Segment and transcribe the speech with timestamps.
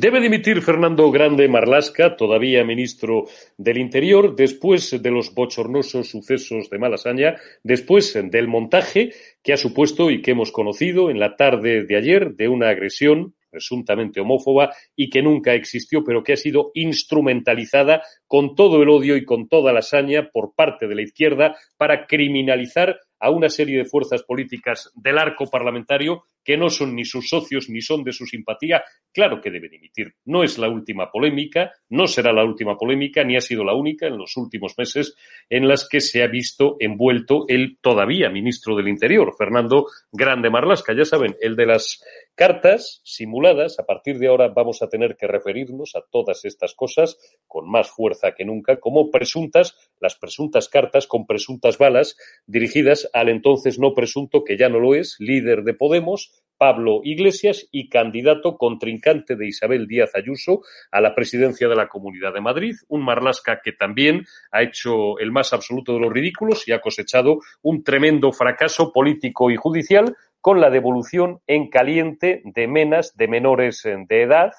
[0.00, 3.26] Debe dimitir Fernando Grande Marlasca, todavía ministro
[3.58, 9.10] del Interior, después de los bochornosos sucesos de Malasaña, después del montaje
[9.42, 13.34] que ha supuesto y que hemos conocido en la tarde de ayer de una agresión
[13.50, 19.18] presuntamente homófoba y que nunca existió, pero que ha sido instrumentalizada con todo el odio
[19.18, 23.78] y con toda la saña por parte de la izquierda para criminalizar a una serie
[23.78, 28.12] de fuerzas políticas del arco parlamentario que no son ni sus socios ni son de
[28.12, 28.82] su simpatía,
[29.12, 30.14] claro que debe dimitir.
[30.24, 34.06] No es la última polémica, no será la última polémica, ni ha sido la única
[34.06, 35.14] en los últimos meses
[35.48, 40.94] en las que se ha visto envuelto el todavía ministro del Interior, Fernando Grande Marlasca.
[40.94, 42.02] Ya saben, el de las
[42.40, 43.78] cartas simuladas.
[43.78, 47.90] A partir de ahora vamos a tener que referirnos a todas estas cosas con más
[47.90, 53.92] fuerza que nunca como presuntas, las presuntas cartas con presuntas balas dirigidas al entonces no
[53.92, 59.46] presunto, que ya no lo es, líder de Podemos, Pablo Iglesias y candidato contrincante de
[59.46, 64.26] Isabel Díaz Ayuso a la presidencia de la Comunidad de Madrid, un Marlasca que también
[64.50, 69.50] ha hecho el más absoluto de los ridículos y ha cosechado un tremendo fracaso político
[69.50, 74.52] y judicial con la devolución en caliente de menas de menores de edad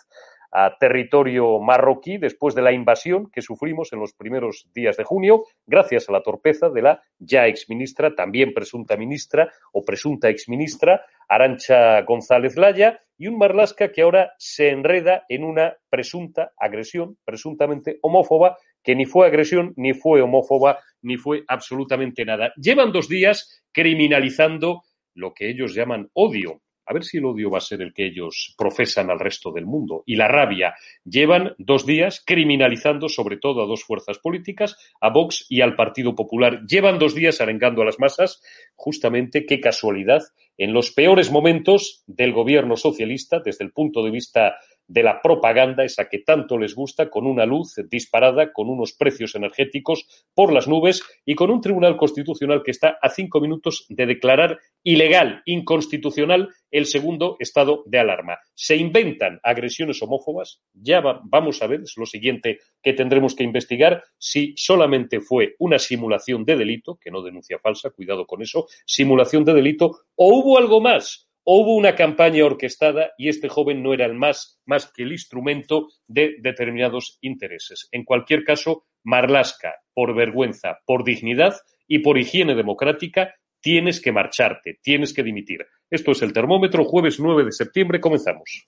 [0.51, 5.45] a territorio marroquí después de la invasión que sufrimos en los primeros días de junio,
[5.65, 12.01] gracias a la torpeza de la ya exministra, también presunta ministra o presunta exministra, Arancha
[12.01, 18.57] González Laya, y un Marlasca que ahora se enreda en una presunta agresión, presuntamente homófoba,
[18.83, 22.51] que ni fue agresión, ni fue homófoba, ni fue absolutamente nada.
[22.57, 24.81] Llevan dos días criminalizando
[25.13, 26.61] lo que ellos llaman odio.
[26.85, 29.65] A ver si el odio va a ser el que ellos profesan al resto del
[29.65, 30.03] mundo.
[30.05, 30.73] Y la rabia.
[31.05, 36.15] Llevan dos días criminalizando sobre todo a dos fuerzas políticas, a Vox y al Partido
[36.15, 36.65] Popular.
[36.65, 38.41] Llevan dos días arengando a las masas.
[38.75, 40.21] Justamente, qué casualidad,
[40.57, 44.55] en los peores momentos del gobierno socialista, desde el punto de vista
[44.91, 49.35] de la propaganda, esa que tanto les gusta, con una luz disparada, con unos precios
[49.35, 54.05] energéticos por las nubes y con un Tribunal Constitucional que está a cinco minutos de
[54.05, 58.37] declarar ilegal, inconstitucional, el segundo estado de alarma.
[58.53, 64.03] Se inventan agresiones homófobas, ya vamos a ver, es lo siguiente que tendremos que investigar,
[64.17, 69.45] si solamente fue una simulación de delito, que no denuncia falsa, cuidado con eso, simulación
[69.45, 74.05] de delito, o hubo algo más hubo una campaña orquestada y este joven no era
[74.05, 77.87] el más, más que el instrumento de determinados intereses.
[77.91, 81.55] En cualquier caso, Marlasca, por vergüenza, por dignidad
[81.87, 85.65] y por higiene democrática, tienes que marcharte, tienes que dimitir.
[85.89, 88.67] Esto es el termómetro, jueves 9 de septiembre, comenzamos.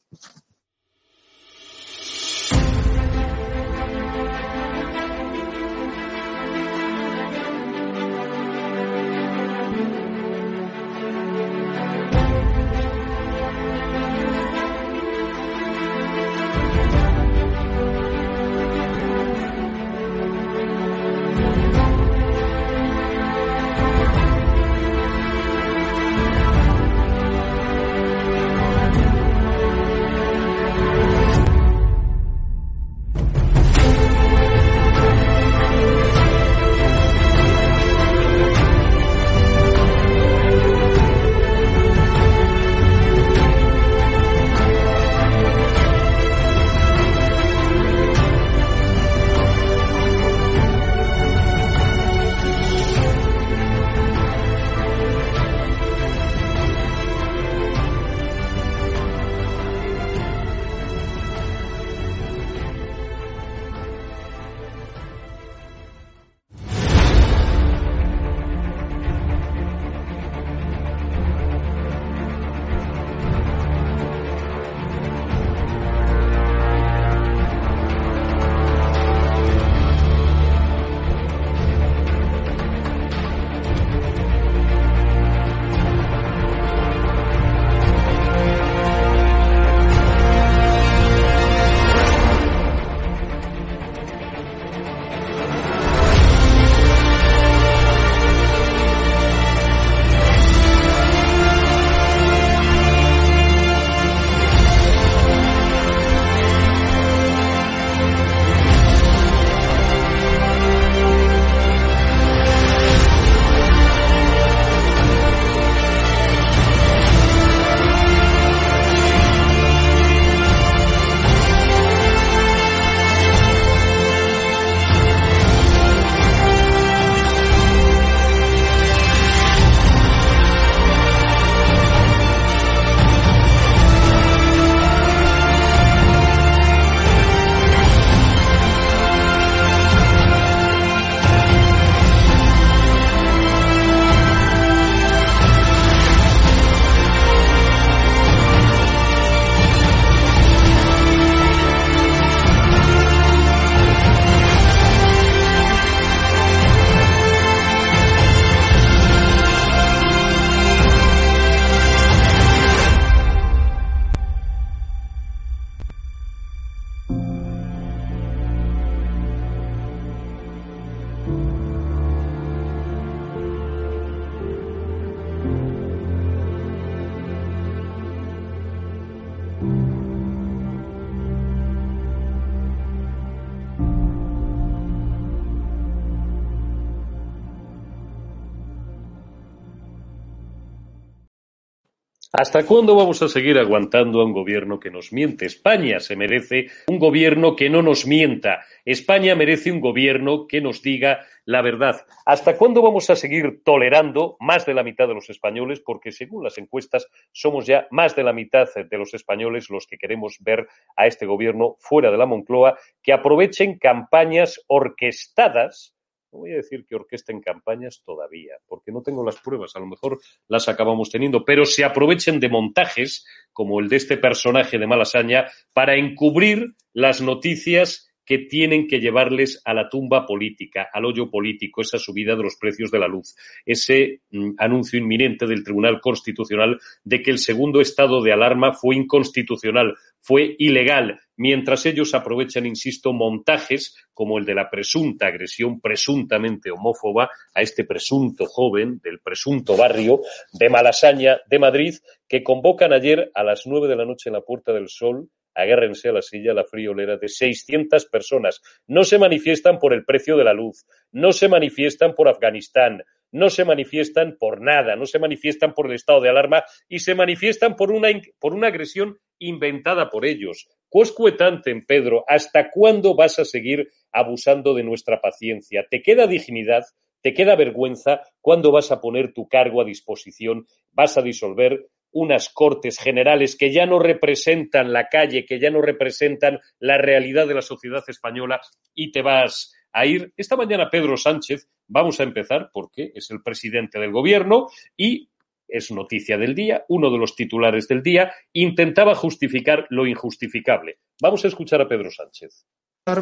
[192.35, 195.46] ¿Hasta cuándo vamos a seguir aguantando a un gobierno que nos miente?
[195.46, 198.66] España se merece un gobierno que no nos mienta.
[198.85, 202.08] España merece un gobierno que nos diga la verdad.
[202.26, 205.80] ¿Hasta cuándo vamos a seguir tolerando más de la mitad de los españoles?
[205.80, 210.00] Porque según las encuestas somos ya más de la mitad de los españoles los que
[210.00, 215.92] queremos ver a este gobierno fuera de la Moncloa que aprovechen campañas orquestadas
[216.34, 219.85] no voy a decir que orquesten campañas todavía, porque no tengo las pruebas, a lo
[219.85, 224.88] mejor las acabamos teniendo, pero se aprovechen de montajes como el de este personaje de
[224.88, 231.29] Malasaña para encubrir las noticias que tienen que llevarles a la tumba política, al hoyo
[231.29, 233.35] político, esa subida de los precios de la luz,
[233.66, 238.96] ese mm, anuncio inminente del Tribunal Constitucional de que el segundo estado de alarma fue
[238.96, 246.72] inconstitucional, fue ilegal, mientras ellos aprovechan, insisto, montajes como el de la presunta agresión presuntamente
[246.72, 250.22] homófoba a este presunto joven del presunto barrio
[250.53, 251.96] de Malasaña de Madrid,
[252.28, 256.10] que convocan ayer a las nueve de la noche en la Puerta del Sol agárrense
[256.10, 258.62] a la silla la friolera de 600 personas.
[258.88, 263.50] No se manifiestan por el precio de la luz, no se manifiestan por Afganistán, no
[263.50, 267.75] se manifiestan por nada, no se manifiestan por el estado de alarma y se manifiestan
[267.75, 270.67] por una, por una agresión inventada por ellos.
[270.88, 275.86] Cuescuetante, Pedro, ¿hasta cuándo vas a seguir abusando de nuestra paciencia?
[275.89, 276.84] ¿Te queda dignidad?
[277.22, 278.22] ¿Te queda vergüenza?
[278.41, 280.67] ¿Cuándo vas a poner tu cargo a disposición?
[280.91, 285.82] ¿Vas a disolver unas cortes generales que ya no representan la calle, que ya no
[285.82, 288.62] representan la realidad de la sociedad española
[288.94, 290.34] y te vas a ir.
[290.38, 295.30] Esta mañana Pedro Sánchez, vamos a empezar porque es el presidente del gobierno y
[295.68, 301.00] es noticia del día, uno de los titulares del día, intentaba justificar lo injustificable.
[301.22, 302.65] Vamos a escuchar a Pedro Sánchez.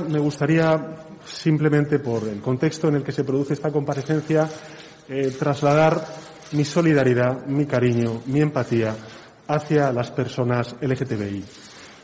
[0.09, 0.95] Me gustaría,
[1.25, 4.47] simplemente por el contexto en el que se produce esta comparecencia,
[5.09, 5.95] eh, trasladar
[6.53, 8.95] mi solidaridad, mi cariño, mi empatía
[9.47, 11.43] hacia las personas LGTBI.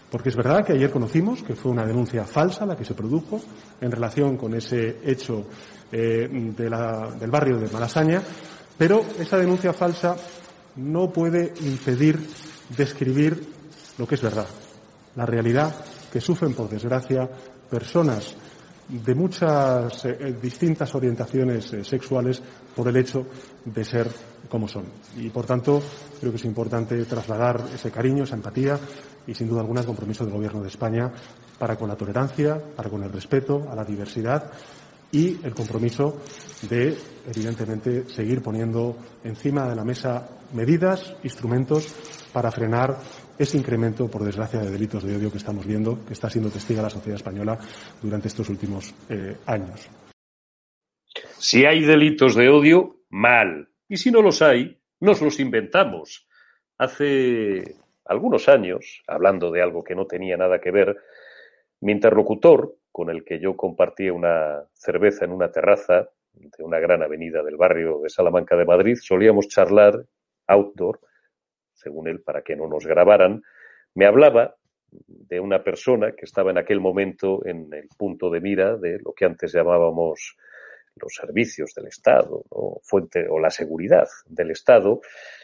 [0.09, 3.41] Porque es verdad que ayer conocimos que fue una denuncia falsa la que se produjo
[3.81, 5.45] en relación con ese hecho
[5.91, 8.21] eh, del barrio de Malasaña,
[8.77, 10.15] pero esa denuncia falsa
[10.77, 12.19] no puede impedir
[12.75, 13.41] describir
[13.97, 14.47] lo que es verdad,
[15.15, 15.75] la realidad
[16.11, 17.29] que sufren, por desgracia,
[17.69, 18.35] personas
[18.88, 22.41] de muchas eh, distintas orientaciones eh, sexuales
[22.77, 23.25] por el hecho
[23.65, 24.07] de ser
[24.47, 24.85] como son.
[25.18, 25.81] Y, por tanto,
[26.19, 28.79] creo que es importante trasladar ese cariño, esa empatía
[29.25, 31.12] y, sin duda alguna, el compromiso del Gobierno de España
[31.57, 34.51] para con la tolerancia, para con el respeto a la diversidad
[35.12, 36.17] y el compromiso
[36.69, 41.88] de, evidentemente, seguir poniendo encima de la mesa medidas, instrumentos
[42.31, 42.96] para frenar
[43.39, 46.84] ese incremento, por desgracia, de delitos de odio que estamos viendo, que está siendo testiga
[46.84, 47.57] la sociedad española
[48.01, 49.89] durante estos últimos eh, años.
[51.39, 53.70] Si hay delitos de odio, mal.
[53.88, 56.27] Y si no los hay, nos los inventamos.
[56.79, 57.75] Hace
[58.06, 60.98] algunos años, hablando de algo que no tenía nada que ver,
[61.82, 67.03] mi interlocutor, con el que yo compartía una cerveza en una terraza de una gran
[67.03, 70.06] avenida del barrio de Salamanca de Madrid, solíamos charlar
[70.48, 71.00] outdoor,
[71.74, 73.44] según él, para que no nos grabaran,
[73.94, 74.56] me hablaba
[74.89, 79.13] de una persona que estaba en aquel momento en el punto de mira de lo
[79.13, 80.36] que antes llamábamos
[81.01, 82.44] los servicios del Estado,
[82.84, 85.01] fuente o la seguridad del Estado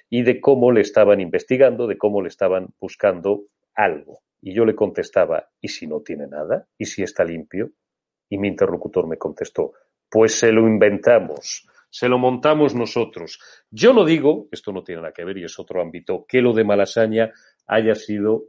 [0.10, 3.46] y de cómo le estaban investigando, de cómo le estaban buscando
[3.76, 4.22] algo.
[4.42, 6.68] Y yo le contestaba, ¿y si no tiene nada?
[6.78, 7.72] ¿Y si está limpio?
[8.30, 9.74] Y mi interlocutor me contestó,
[10.10, 13.40] pues se lo inventamos, se lo montamos nosotros.
[13.70, 16.54] Yo no digo, esto no tiene nada que ver y es otro ámbito, que lo
[16.54, 17.32] de Malasaña
[17.68, 18.46] haya sido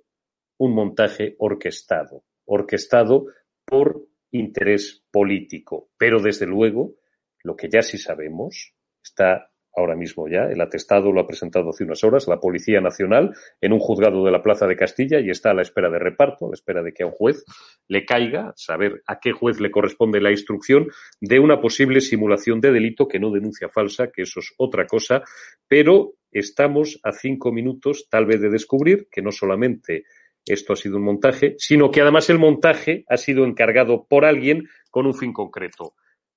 [0.58, 3.26] un montaje orquestado, orquestado
[3.64, 5.90] por interés político.
[5.96, 6.96] Pero desde luego,
[7.42, 11.82] lo que ya sí sabemos, está ahora mismo ya, el atestado lo ha presentado hace
[11.82, 15.50] unas horas la Policía Nacional en un juzgado de la Plaza de Castilla y está
[15.50, 17.44] a la espera de reparto, a la espera de que a un juez
[17.88, 20.88] le caiga, saber a qué juez le corresponde la instrucción
[21.20, 25.22] de una posible simulación de delito que no denuncia falsa, que eso es otra cosa,
[25.66, 30.04] pero estamos a cinco minutos tal vez de descubrir que no solamente
[30.46, 34.68] esto ha sido un montaje, sino que además el montaje ha sido encargado por alguien
[34.90, 35.94] con un fin concreto.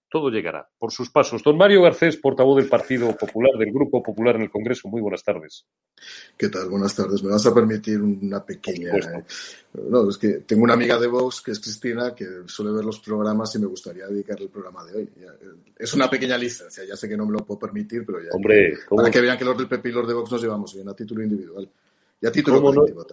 [0.10, 1.44] Todo llegará por sus pasos.
[1.44, 4.88] Don Mario Garcés, portavoz del Partido Popular, del Grupo Popular en el Congreso.
[4.88, 5.66] Muy buenas tardes.
[6.38, 6.70] ¿Qué tal?
[6.70, 7.22] Buenas tardes.
[7.22, 8.94] Me vas a permitir una pequeña.
[9.74, 13.00] No, es que tengo una amiga de Vox, que es Cristina, que suele ver los
[13.02, 15.10] programas y me gustaría dedicarle el programa de hoy.
[15.78, 18.30] Es una pequeña licencia, ya sé que no me lo puedo permitir, pero ya.
[18.32, 20.88] Hombre, para que vean que los del PP y los de Vox nos llevamos bien
[20.88, 21.70] a título individual
[22.22, 23.06] y a título colectivo.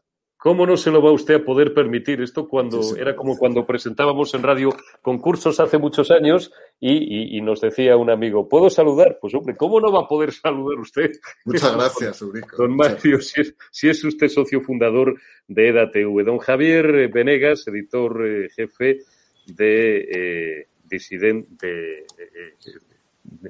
[0.44, 2.20] ¿Cómo no se lo va usted a poder permitir?
[2.20, 7.96] Esto cuando era como cuando presentábamos en radio concursos hace muchos años y, nos decía
[7.96, 9.16] un amigo, ¿puedo saludar?
[9.22, 11.12] Pues hombre, ¿cómo no va a poder saludar usted?
[11.46, 12.58] Muchas gracias, Eurico.
[12.58, 16.24] Don Mario, si es, usted socio fundador de EDATV.
[16.26, 18.98] Don Javier Venegas, editor eh, jefe
[19.46, 22.54] de eh, Disidente, eh,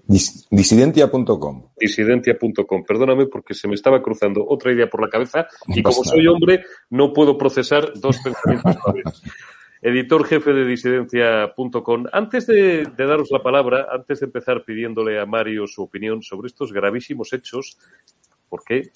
[0.07, 1.71] Disidentia.com.
[1.78, 2.85] Disidentia.com.
[2.85, 6.64] Perdóname porque se me estaba cruzando otra idea por la cabeza y como soy hombre
[6.90, 9.23] no puedo procesar dos pensamientos a vez.
[9.83, 12.04] Editor jefe de disidencia.com.
[12.11, 16.73] Antes de, daros la palabra, antes de empezar pidiéndole a Mario su opinión sobre estos
[16.73, 17.76] gravísimos hechos,
[18.49, 18.93] porque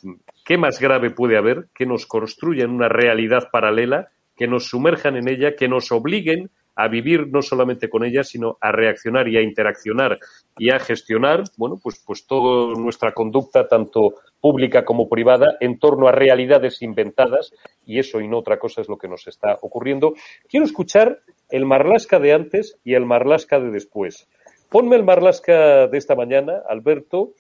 [0.47, 5.29] ¿qué más grave puede haber que nos construyan una realidad paralela, que nos sumerjan en
[5.29, 9.43] ella, que nos obliguen a vivir no solamente con ella, sino a reaccionar y a
[9.43, 10.17] interaccionar
[10.57, 16.07] y a gestionar, bueno, pues, pues toda nuestra conducta, tanto pública como privada, en torno
[16.07, 17.53] a realidades inventadas,
[17.85, 20.15] y eso y no otra cosa es lo que nos está ocurriendo.
[20.49, 21.19] Quiero escuchar
[21.51, 24.29] el Marlasca de antes y el Marlasca de después.
[24.71, 27.33] Ponme el Marlasca de esta mañana, Alberto,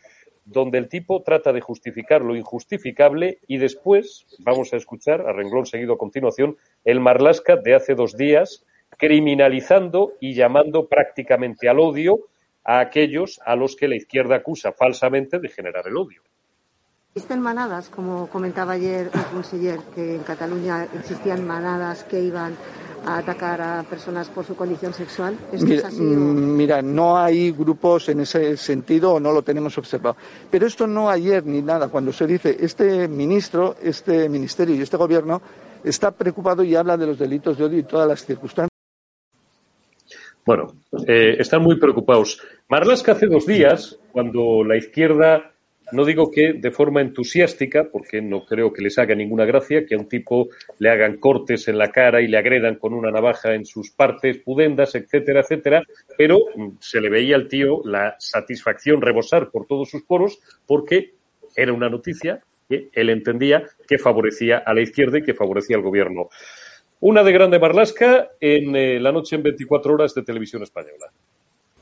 [0.46, 5.66] donde el tipo trata de justificar lo injustificable y después vamos a escuchar, a renglón
[5.66, 8.64] seguido a continuación, el Marlasca de hace dos días,
[8.96, 12.28] criminalizando y llamando prácticamente al odio
[12.64, 16.22] a aquellos a los que la izquierda acusa falsamente de generar el odio.
[17.14, 22.56] Existen manadas, como comentaba ayer el conseller, que en Cataluña existían manadas que iban
[23.06, 25.36] a atacar a personas por su condición sexual?
[25.52, 30.16] Mira, mm, mira, no hay grupos en ese sentido o no lo tenemos observado.
[30.50, 31.88] Pero esto no ayer ni nada.
[31.88, 35.40] Cuando se dice este ministro, este ministerio y este gobierno
[35.82, 38.67] está preocupado y habla de los delitos de odio y todas las circunstancias
[40.48, 40.68] bueno,
[41.06, 42.40] eh, están muy preocupados.
[42.70, 45.52] Marlaska hace dos días, cuando la izquierda,
[45.92, 49.94] no digo que de forma entusiástica, porque no creo que les haga ninguna gracia que
[49.94, 53.52] a un tipo le hagan cortes en la cara y le agredan con una navaja
[53.52, 55.82] en sus partes pudendas, etcétera, etcétera,
[56.16, 61.12] pero mm, se le veía al tío la satisfacción rebosar por todos sus poros porque
[61.56, 65.82] era una noticia que él entendía que favorecía a la izquierda y que favorecía al
[65.82, 66.30] gobierno.
[67.00, 71.06] Una de Grande Marlasca en eh, la noche en 24 horas de televisión española.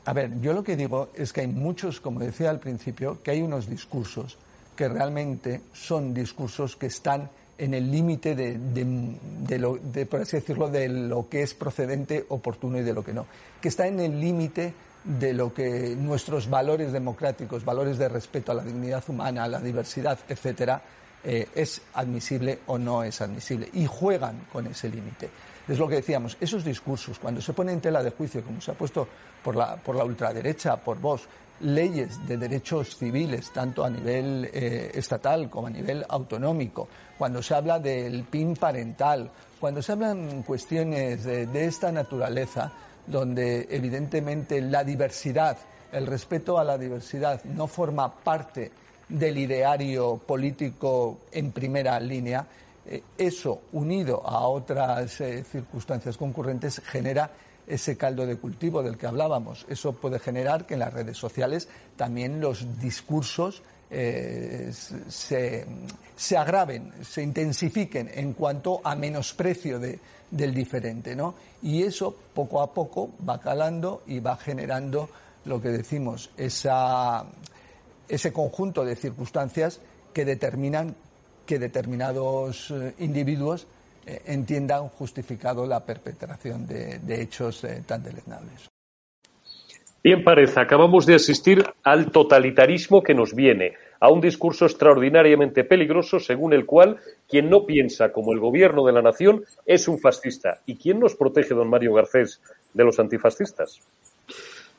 [0.04, 3.30] A ver, yo lo que digo es que hay muchos, como decía al principio, que
[3.30, 4.36] hay unos discursos
[4.76, 10.68] que realmente son discursos que están en el límite de, lo, de, por así decirlo,
[10.68, 13.26] de lo que es procedente, oportuno y de lo que no.
[13.62, 18.56] Que está en el límite de lo que nuestros valores democráticos, valores de respeto a
[18.56, 20.82] la dignidad humana, a la diversidad, etcétera,
[21.24, 23.68] eh, es admisible o no es admisible.
[23.72, 25.30] Y juegan con ese límite.
[25.68, 28.70] Es lo que decíamos, esos discursos, cuando se ponen en tela de juicio, como se
[28.70, 29.08] ha puesto
[29.42, 31.26] por la, por la ultraderecha, por vos,
[31.60, 37.54] leyes de derechos civiles, tanto a nivel eh, estatal como a nivel autonómico, cuando se
[37.54, 42.72] habla del PIN parental, cuando se hablan cuestiones de, de esta naturaleza,
[43.06, 45.56] donde evidentemente la diversidad,
[45.92, 48.70] el respeto a la diversidad no forma parte
[49.08, 52.46] del ideario político en primera línea,
[52.86, 57.30] eh, eso unido a otras eh, circunstancias concurrentes genera
[57.66, 59.66] ese caldo de cultivo del que hablábamos.
[59.68, 65.66] Eso puede generar que en las redes sociales también los discursos eh, se,
[66.16, 69.98] se, agraven, se intensifiquen en cuanto a menosprecio de,
[70.30, 71.34] del diferente, ¿no?
[71.62, 75.08] Y eso poco a poco va calando y va generando
[75.44, 77.24] lo que decimos, esa
[78.08, 79.80] ese conjunto de circunstancias
[80.12, 80.94] que determinan
[81.46, 83.66] que determinados eh, individuos
[84.04, 88.68] eh, entiendan justificado la perpetración de, hechos eh, tan deleznables.
[90.02, 96.20] Bien, parece, acabamos de asistir al totalitarismo que nos viene, a un discurso extraordinariamente peligroso
[96.20, 96.98] según el cual
[97.28, 100.60] quien no piensa como el gobierno de la nación es un fascista.
[100.66, 102.40] ¿Y quién nos protege, don Mario Garcés,
[102.72, 103.80] de los antifascistas?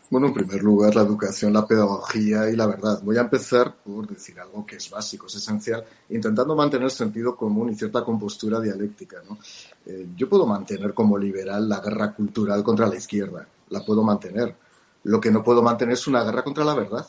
[0.09, 3.01] Bueno, en primer lugar, la educación, la pedagogía y la verdad.
[3.03, 7.71] Voy a empezar por decir algo que es básico, es esencial, intentando mantener sentido común
[7.71, 9.17] y cierta compostura dialéctica.
[9.27, 9.37] ¿no?
[9.85, 14.55] Eh, yo puedo mantener como liberal la guerra cultural contra la izquierda, la puedo mantener.
[15.03, 17.05] Lo que no puedo mantener es una guerra contra la verdad.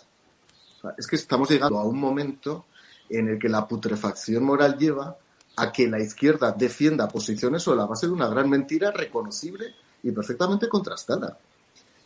[0.97, 2.64] es que estamos llegando a un momento
[3.09, 5.17] en el que la putrefacción moral lleva
[5.55, 9.67] a que la izquierda defienda posiciones sobre la base de una gran mentira reconocible
[10.02, 11.38] y perfectamente contrastada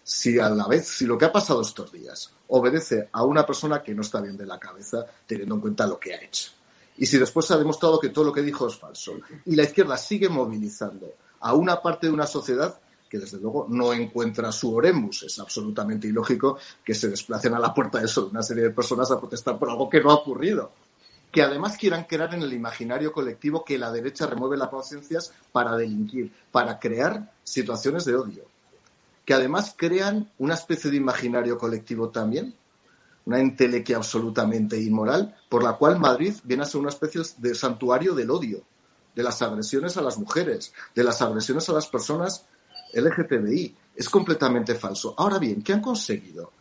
[0.05, 3.83] si a la vez, si lo que ha pasado estos días obedece a una persona
[3.83, 6.51] que no está bien de la cabeza, teniendo en cuenta lo que ha hecho.
[6.99, 9.15] Y si después se ha demostrado que todo lo que dijo es falso,
[9.47, 12.79] y la izquierda sigue movilizando a una parte de una sociedad
[13.09, 17.75] que desde luego no encuentra su oremus, es absolutamente ilógico que se desplacen a la
[17.75, 20.73] puerta de eso una serie de personas a protestar por algo que no ha ocurrido.
[21.33, 25.77] que además quieran crear en el imaginario colectivo que la derecha remueve las conciencias para
[25.77, 28.45] delinquir, para crear situaciones de odio,
[29.25, 32.55] que además crean una especie de imaginario colectivo también,
[33.25, 38.15] una entelequia absolutamente inmoral, por la cual Madrid viene a ser una especie de santuario
[38.15, 38.63] del odio,
[39.15, 42.47] de las agresiones a las mujeres, de las agresiones a las personas
[42.93, 43.77] LGTBI.
[43.95, 45.15] Es completamente falso.
[45.17, 46.53] Ahora bien, ¿qué han conseguido?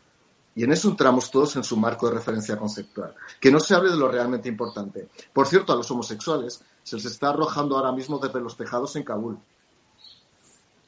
[0.53, 3.15] Y en eso entramos todos en su marco de referencia conceptual.
[3.39, 5.07] Que no se hable de lo realmente importante.
[5.31, 9.03] Por cierto, a los homosexuales se les está arrojando ahora mismo desde los tejados en
[9.03, 9.39] Kabul.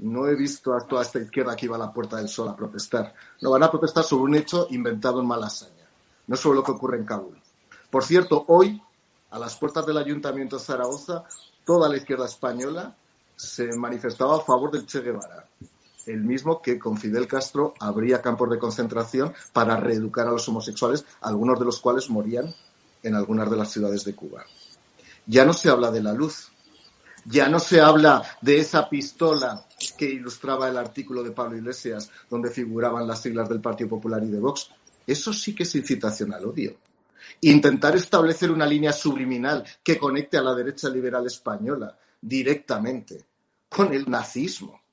[0.04, 2.56] No he visto a toda esta izquierda que iba a la Puerta del Sol a
[2.56, 3.14] protestar.
[3.42, 5.88] No, van a protestar sobre un hecho inventado en Malasaña,
[6.28, 7.40] no sobre lo que ocurre en Kabul.
[7.90, 8.82] Por cierto, hoy,
[9.32, 11.24] a las puertas del Ayuntamiento de Zaragoza,
[11.66, 12.96] toda la izquierda española
[13.36, 15.46] se manifestaba a favor del Che Guevara
[16.06, 21.06] el mismo que con Fidel Castro habría campos de concentración para reeducar a los homosexuales,
[21.22, 22.54] algunos de los cuales morían
[23.02, 24.46] en algunas de las ciudades de Cuba.
[25.26, 26.52] Ya no se habla de la luz,
[27.26, 29.66] ya no se habla de esa pistola
[29.98, 34.30] que ilustraba el artículo de Pablo Iglesias, donde figuraban las siglas del Partido Popular y
[34.30, 34.70] de Vox.
[35.06, 36.78] Eso sí que es incitación al odio.
[37.42, 43.26] Intentar establecer una línea subliminal que conecte a la derecha liberal española directamente
[43.70, 44.84] con el nazismo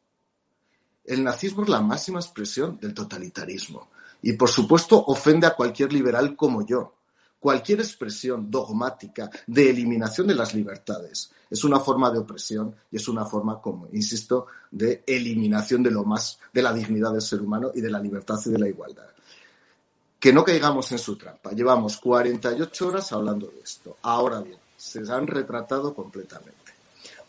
[1.10, 3.88] el nazismo es la máxima expresión del totalitarismo
[4.23, 6.95] y, por supuesto, ofende a cualquier liberal como yo.
[7.40, 13.08] Cualquier expresión dogmática de eliminación de las libertades es una forma de opresión y es
[13.08, 17.70] una forma, como insisto, de eliminación de lo más de la dignidad del ser humano
[17.74, 19.06] y de la libertad y de la igualdad.
[20.18, 21.52] Que no caigamos en su trampa.
[21.52, 23.96] Llevamos 48 horas hablando de esto.
[24.02, 26.74] Ahora bien, se han retratado completamente.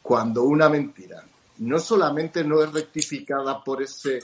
[0.01, 1.23] Cuando una mentira
[1.59, 4.19] no solamente no es rectificada por ese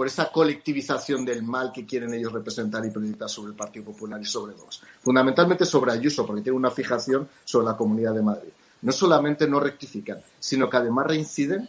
[0.00, 4.18] por esa colectivización del mal que quieren ellos representar y proyectar sobre el Partido Popular
[4.18, 4.80] y sobre Vox.
[5.02, 8.48] Fundamentalmente sobre Ayuso, porque tiene una fijación sobre la Comunidad de Madrid.
[8.80, 11.68] No solamente no rectifican, sino que además reinciden.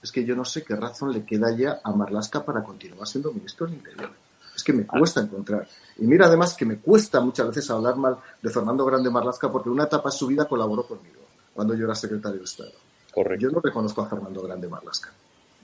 [0.00, 3.32] Es que yo no sé qué razón le queda ya a Marlasca para continuar siendo
[3.32, 4.10] ministro del Interior.
[4.54, 5.66] Es que me cuesta encontrar.
[5.96, 9.68] Y mira además que me cuesta muchas veces hablar mal de Fernando Grande Marlasca porque
[9.68, 11.22] una etapa de su vida colaboró conmigo,
[11.54, 12.70] cuando yo era secretario de Estado.
[13.36, 15.10] Yo no reconozco a Fernando Grande Marlasca.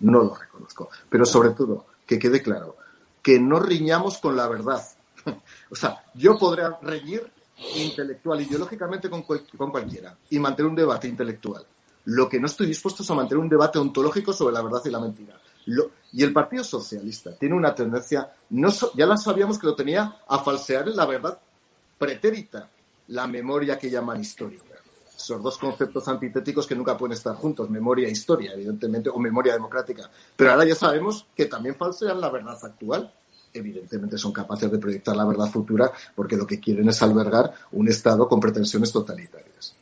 [0.00, 0.90] No lo reconozco.
[1.08, 2.76] Pero sobre todo, que quede claro,
[3.22, 4.82] que no riñamos con la verdad.
[5.70, 7.30] o sea, yo podría reñir
[7.76, 11.64] intelectual, ideológicamente con, con cualquiera y mantener un debate intelectual.
[12.06, 14.90] Lo que no estoy dispuesto es a mantener un debate ontológico sobre la verdad y
[14.90, 15.40] la mentira.
[16.12, 20.38] y el Partido Socialista tiene una tendencia, no ya la sabíamos que lo tenía, a
[20.40, 21.38] falsear la verdad
[21.96, 22.68] pretérita,
[23.08, 24.73] la memoria que llaman histórica
[25.16, 29.54] son dos conceptos antitéticos que nunca pueden estar juntos, memoria e historia, evidentemente, o memoria
[29.54, 30.10] democrática.
[30.36, 33.10] Pero ahora ya sabemos que también falsean la verdad actual.
[33.52, 37.88] Evidentemente son capaces de proyectar la verdad futura porque lo que quieren es albergar un
[37.88, 39.76] Estado con pretensiones totalitarias.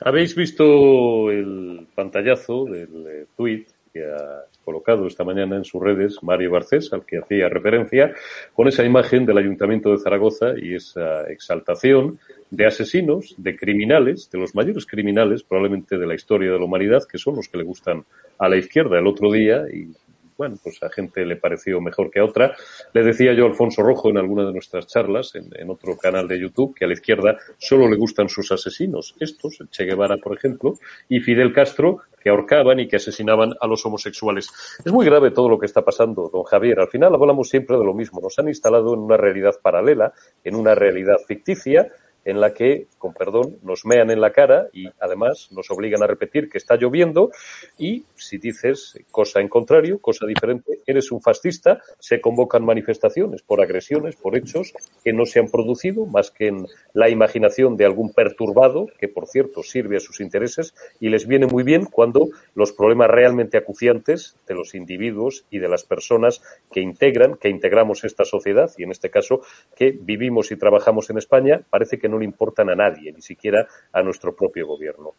[0.00, 6.16] ¿Habéis visto el pantallazo del eh, tuit que ha colocado esta mañana en sus redes
[6.22, 8.14] Mario Barcés, al que hacía referencia,
[8.54, 12.18] con esa imagen del Ayuntamiento de Zaragoza y esa exaltación
[12.52, 17.02] de asesinos, de criminales, de los mayores criminales probablemente de la historia de la humanidad,
[17.10, 18.04] que son los que le gustan
[18.38, 18.98] a la izquierda.
[18.98, 19.88] El otro día, y
[20.36, 22.54] bueno, pues a gente le pareció mejor que a otra.
[22.92, 26.74] Le decía yo Alfonso Rojo en alguna de nuestras charlas, en, otro canal de YouTube,
[26.74, 31.20] que a la izquierda solo le gustan sus asesinos, estos, Che Guevara, por ejemplo, y
[31.20, 34.50] Fidel Castro, que ahorcaban y que asesinaban a los homosexuales.
[34.84, 36.80] Es muy grave todo lo que está pasando, don Javier.
[36.80, 38.20] Al final hablamos siempre de lo mismo.
[38.20, 40.12] Nos han instalado en una realidad paralela,
[40.44, 41.88] en una realidad ficticia,
[42.24, 46.06] en la que, con perdón, nos mean en la cara y además nos obligan a
[46.06, 47.30] repetir que está lloviendo
[47.78, 53.60] y si dices cosa en contrario, cosa diferente, eres un fascista, se convocan manifestaciones por
[53.60, 54.72] agresiones, por hechos
[55.04, 59.26] que no se han producido más que en la imaginación de algún perturbado, que por
[59.26, 64.36] cierto sirve a sus intereses y les viene muy bien cuando los problemas realmente acuciantes
[64.46, 68.90] de los individuos y de las personas que integran, que integramos esta sociedad y en
[68.90, 69.42] este caso
[69.76, 73.66] que vivimos y trabajamos en España, parece que no le importan a nadie, ni siquiera
[73.92, 75.12] a nuestro propio gobierno.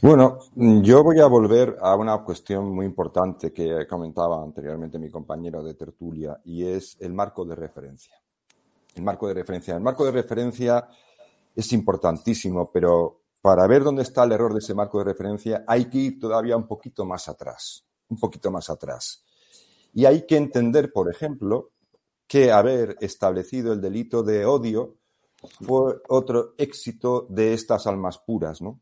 [0.00, 5.64] Bueno, yo voy a volver a una cuestión muy importante que comentaba anteriormente mi compañero
[5.64, 8.14] de tertulia y es el marco de referencia.
[8.94, 9.74] El marco de referencia.
[9.74, 10.86] El marco de referencia
[11.56, 15.86] es importantísimo, pero para ver dónde está el error de ese marco de referencia hay
[15.86, 19.24] que ir todavía un poquito más atrás, un poquito más atrás.
[19.94, 21.70] Y hay que entender, por ejemplo,
[22.28, 24.98] que haber establecido el delito de odio
[25.62, 28.80] fue otro éxito de estas almas puras, ¿no?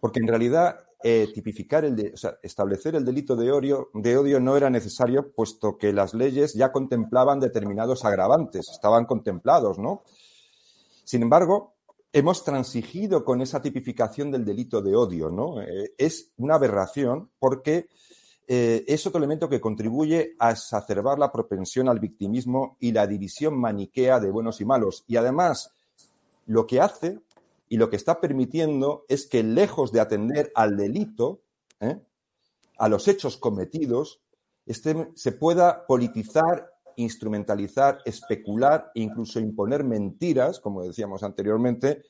[0.00, 4.40] Porque en realidad eh, tipificar el, o sea, establecer el delito de odio, de odio
[4.40, 10.02] no era necesario, puesto que las leyes ya contemplaban determinados agravantes, estaban contemplados, ¿no?
[11.04, 11.74] Sin embargo,
[12.12, 15.60] hemos transigido con esa tipificación del delito de odio, ¿no?
[15.60, 17.88] Eh, es una aberración porque
[18.46, 23.58] eh, es otro elemento que contribuye a exacerbar la propensión al victimismo y la división
[23.58, 25.04] maniquea de buenos y malos.
[25.06, 25.72] Y además,
[26.46, 27.20] lo que hace
[27.68, 31.40] y lo que está permitiendo es que lejos de atender al delito,
[31.80, 31.98] ¿eh?
[32.78, 34.20] a los hechos cometidos,
[34.66, 42.02] este, se pueda politizar, instrumentalizar, especular e incluso imponer mentiras, como decíamos anteriormente,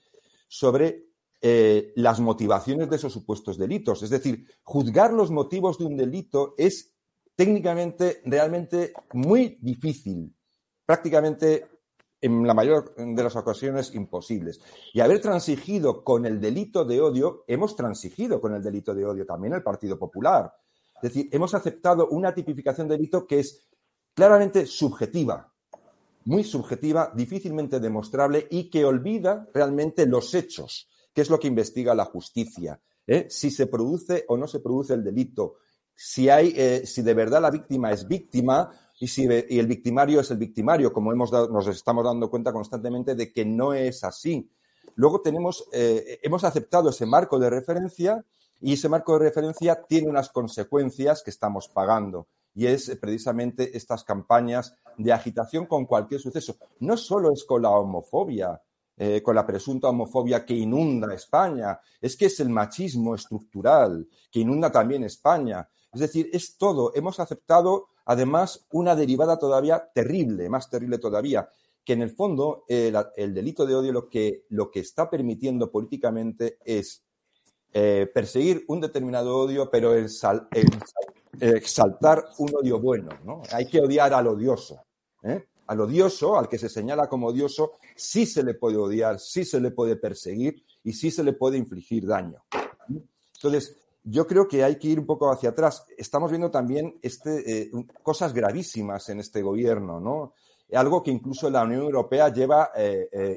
[0.48, 1.06] sobre
[1.46, 4.02] eh, las motivaciones de esos supuestos delitos.
[4.02, 6.94] Es decir, juzgar los motivos de un delito es
[7.36, 10.34] técnicamente realmente muy difícil,
[10.86, 11.66] prácticamente
[12.22, 14.58] en la mayor de las ocasiones imposibles.
[14.94, 19.26] Y haber transigido con el delito de odio, hemos transigido con el delito de odio
[19.26, 20.50] también el Partido Popular.
[20.96, 23.68] Es decir, hemos aceptado una tipificación de delito que es
[24.14, 25.52] claramente subjetiva,
[26.24, 31.94] muy subjetiva, difícilmente demostrable y que olvida realmente los hechos, que es lo que investiga
[31.94, 32.80] la justicia.
[33.06, 33.26] ¿eh?
[33.30, 35.56] Si se produce o no se produce el delito,
[35.94, 40.30] si, hay, eh, si de verdad la víctima es víctima y, si, el victimario es
[40.32, 44.50] el victimario, como hemos nos estamos dando cuenta constantemente de que no es así.
[44.96, 48.24] Luego tenemos, eh, hemos aceptado ese marco de referencia
[48.60, 54.04] y ese marco de referencia tiene unas consecuencias que estamos pagando y es precisamente estas
[54.04, 56.56] campañas de agitación con cualquier suceso.
[56.80, 58.62] No solo es con la homofobia,
[58.96, 64.40] eh, con la presunta homofobia que inunda España, es que es el machismo estructural que
[64.40, 65.68] inunda también España.
[65.92, 66.92] Es decir, es todo.
[66.94, 71.48] Hemos aceptado, además, una derivada todavía terrible, más terrible todavía,
[71.84, 76.58] que en el fondo el delito de odio lo que, lo que está permitiendo políticamente
[76.64, 77.04] es
[77.72, 79.92] eh, perseguir un determinado odio, pero
[81.40, 83.10] exaltar un odio bueno.
[83.24, 83.42] ¿no?
[83.50, 84.86] Hay que odiar al odioso.
[85.24, 85.44] ¿eh?
[85.66, 89.60] Al odioso, al que se señala como odioso, sí se le puede odiar, sí se
[89.60, 92.42] le puede perseguir y sí se le puede infligir daño.
[93.34, 95.86] Entonces, yo creo que hay que ir un poco hacia atrás.
[95.96, 97.70] Estamos viendo también este, eh,
[98.02, 100.34] cosas gravísimas en este gobierno, ¿no?
[100.72, 102.70] Algo que incluso la Unión Europea lleva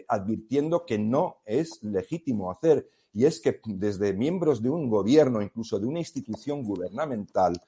[0.07, 2.87] advirtiendo que no es legítimo hacer
[3.17, 7.59] y es que desde miembros de un gobierno, incluso de una institución gubernamental,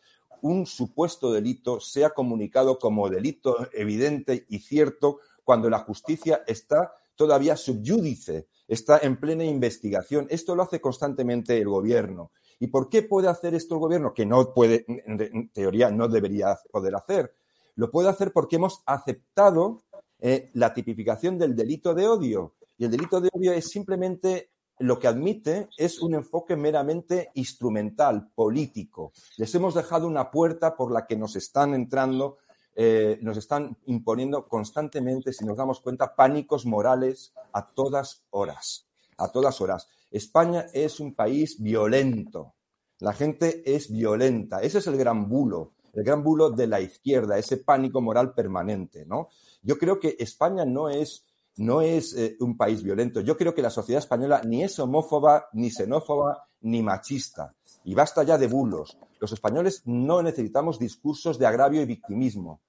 [0.41, 7.58] un supuesto delito sea comunicado como delito evidente y cierto cuando la justicia está todavía
[7.58, 10.28] subyúdice, está en plena investigación.
[10.30, 12.32] Esto lo hace constantemente el gobierno.
[12.60, 14.13] ¿Y por qué puede hacer esto el gobierno?
[14.13, 17.34] Que no puede, en teoría, no debería poder hacer.
[17.75, 19.82] Lo puede hacer porque hemos aceptado
[20.19, 22.56] eh, la tipificación del delito de odio.
[22.78, 28.31] Y el delito de odio es simplemente lo que admite es un enfoque meramente instrumental,
[28.33, 29.11] político.
[29.37, 32.37] Les hemos dejado una puerta por la que nos están entrando,
[32.75, 38.87] eh, nos están imponiendo constantemente, si nos damos cuenta, pánicos morales a todas horas,
[39.17, 39.87] a todas horas.
[40.11, 42.55] España es un país violento.
[42.99, 44.61] La gente es violenta.
[44.61, 49.05] Ese es el gran bulo, el gran bulo de la izquierda, ese pánico moral permanente,
[49.05, 49.29] ¿no?
[49.61, 51.25] Yo creo que España no es
[51.57, 53.21] no es eh, un país violento.
[53.21, 57.53] Yo creo que la sociedad española ni es homófoba, ni xenófoba, ni machista.
[57.83, 58.97] Y basta ya de bulos.
[59.19, 62.62] Los españoles no necesitamos discursos de agravio y victimismo,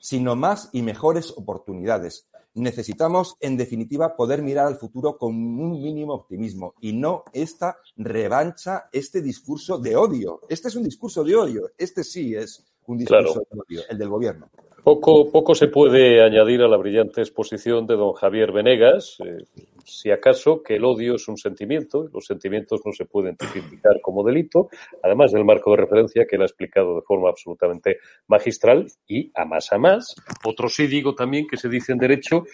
[0.00, 2.26] sino más y mejores oportunidades.
[2.54, 8.88] Necesitamos, en definitiva, poder mirar al futuro con un mínimo optimismo y no esta revancha,
[8.92, 10.40] este discurso de odio.
[10.48, 11.70] Este es un discurso de odio.
[11.76, 14.48] Este sí es un discurso de odio, el del gobierno.
[14.86, 19.38] Poco, poco se puede añadir a la brillante exposición de don Javier Venegas, eh,
[19.84, 24.22] si acaso que el odio es un sentimiento, los sentimientos no se pueden tipificar como
[24.22, 24.68] delito,
[25.02, 29.44] además del marco de referencia que él ha explicado de forma absolutamente magistral y a
[29.44, 30.14] más a más.
[30.44, 32.44] Otro sí digo también que se dice en derecho,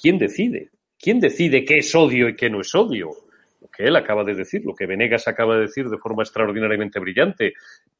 [0.00, 0.70] ¿quién decide?
[0.96, 3.10] ¿Quién decide qué es odio y qué no es odio?
[3.62, 6.98] Lo que él acaba de decir, lo que Venegas acaba de decir de forma extraordinariamente
[6.98, 7.52] brillante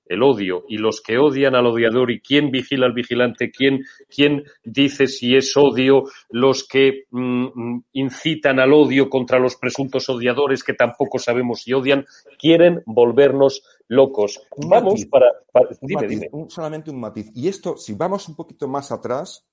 [0.06, 4.42] el odio y los que odian al odiador y quién vigila al vigilante, quién, quién
[4.64, 10.64] dice si es odio, los que mm, mm, incitan al odio contra los presuntos odiadores
[10.64, 12.04] que tampoco sabemos si odian,
[12.40, 14.42] quieren volvernos locos.
[14.56, 15.26] vamos para,
[15.80, 17.30] dime, solamente un matiz.
[17.34, 19.46] Y esto, si vamos un poquito más atrás,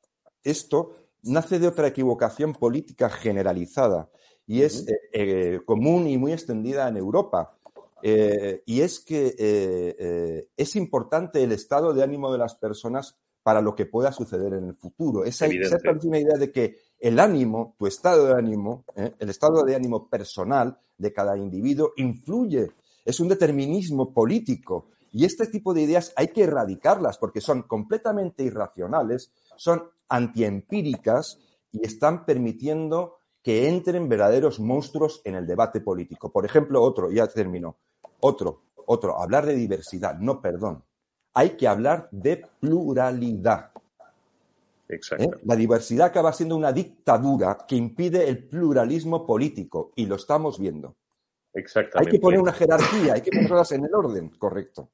[0.43, 4.09] esto nace de otra equivocación política generalizada
[4.49, 7.55] y es eh, eh, común y muy extendida en Europa.
[8.01, 13.75] Eh, y es que es importante el estado de ánimo de las personas para lo
[13.75, 15.23] que pueda suceder en el futuro.
[15.23, 19.75] Esa, esa una idea de que el ánimo, tu estado de ánimo, el estado de
[19.75, 22.71] ánimo personal de cada individuo influye,
[23.05, 24.87] es un determinismo político.
[25.11, 31.37] Y este tipo de ideas hay que erradicarlas porque son completamente irracionales, son antiempíricas
[31.71, 36.31] y están permitiendo que entren verdaderos monstruos en el debate político.
[36.31, 37.77] Por ejemplo, otro, ya termino,
[38.19, 40.83] otro, otro, hablar de diversidad, no, perdón.
[41.33, 43.71] Hay que hablar de pluralidad.
[44.89, 45.23] Exacto.
[45.23, 45.29] ¿Eh?
[45.43, 50.95] La diversidad acaba siendo una dictadura que impide el pluralismo político y lo estamos viendo.
[51.53, 52.09] Exactamente.
[52.09, 54.89] Hay que poner una jerarquía, hay que ponerlas en el orden correcto.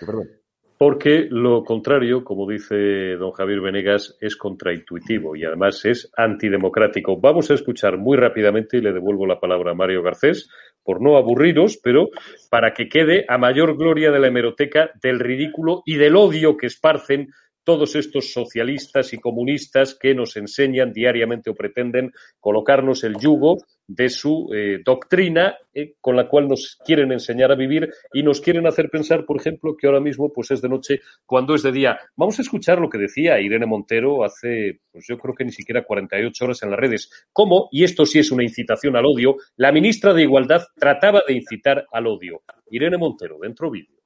[0.00, 0.41] Perdón.
[0.82, 7.20] Porque lo contrario, como dice don Javier Venegas, es contraintuitivo y además es antidemocrático.
[7.20, 10.50] Vamos a escuchar muy rápidamente y le devuelvo la palabra a Mario Garcés,
[10.82, 12.08] por no aburriros, pero
[12.50, 16.66] para que quede a mayor gloria de la hemeroteca del ridículo y del odio que
[16.66, 17.28] esparcen
[17.64, 24.08] todos estos socialistas y comunistas que nos enseñan diariamente o pretenden colocarnos el yugo de
[24.08, 28.66] su eh, doctrina eh, con la cual nos quieren enseñar a vivir y nos quieren
[28.66, 31.98] hacer pensar, por ejemplo, que ahora mismo pues es de noche cuando es de día.
[32.16, 35.84] Vamos a escuchar lo que decía Irene Montero hace, pues yo creo que ni siquiera
[35.84, 37.10] 48 horas en las redes.
[37.32, 37.68] ¿Cómo?
[37.70, 39.36] Y esto sí es una incitación al odio.
[39.56, 42.42] La ministra de Igualdad trataba de incitar al odio.
[42.70, 44.01] Irene Montero, dentro vídeo.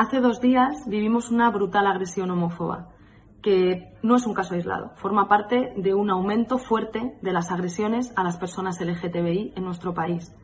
[0.00, 2.88] Hace dos días vivimos una brutal agresión homófoba,
[3.42, 8.10] que no es un caso aislado, forma parte de un aumento fuerte de las agresiones
[8.16, 10.34] a las personas LGTBI en nuestro país.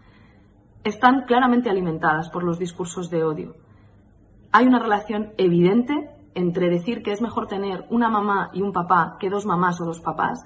[0.84, 3.54] Están claramente alimentadas por los discursos de odio.
[4.52, 9.16] Hay una relación evidente entre decir que es mejor tener una mamá y un papá
[9.18, 10.44] que dos mamás o dos papás,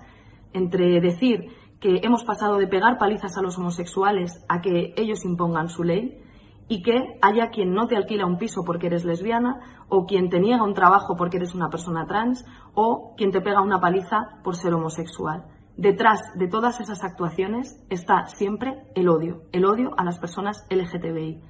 [0.53, 1.49] entre decir
[1.81, 6.30] que hemos pasado de pegar palizas a los homosexuales a que ellos impongan su ley,
[6.70, 10.38] y que haya quien no te alquila un piso porque eres lesbiana o quien te
[10.38, 14.54] niega un trabajo porque eres una persona trans o quien te pega una paliza por
[14.54, 15.44] ser homosexual.
[15.76, 21.42] Detrás de todas esas actuaciones está siempre el odio, el odio a las personas LGTBI.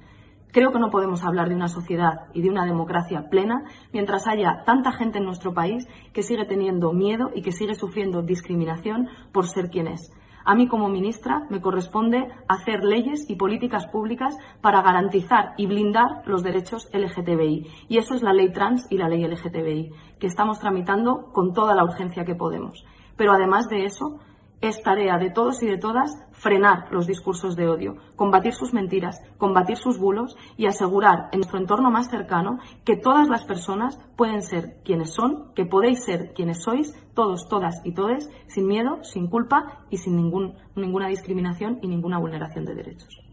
[0.51, 4.63] Creo que no podemos hablar de una sociedad y de una democracia plena mientras haya
[4.65, 9.47] tanta gente en nuestro país que sigue teniendo miedo y que sigue sufriendo discriminación por
[9.47, 10.11] ser quien es.
[10.43, 16.23] A mí como ministra me corresponde hacer leyes y políticas públicas para garantizar y blindar
[16.25, 17.67] los derechos LGTBI.
[17.89, 21.75] Y eso es la ley trans y la ley LGTBI, que estamos tramitando con toda
[21.75, 22.83] la urgencia que podemos.
[23.15, 24.19] Pero además de eso,
[24.61, 29.21] es tarea de todos y de todas frenar los discursos de odio, combatir sus mentiras,
[29.37, 34.41] combatir sus bulos y asegurar en nuestro entorno más cercano que todas las personas pueden
[34.41, 39.27] ser quienes son, que podéis ser quienes sois, todos, todas y todes, sin miedo, sin
[39.27, 43.30] culpa y sin ningún, ninguna discriminación y ninguna vulneración de derechos.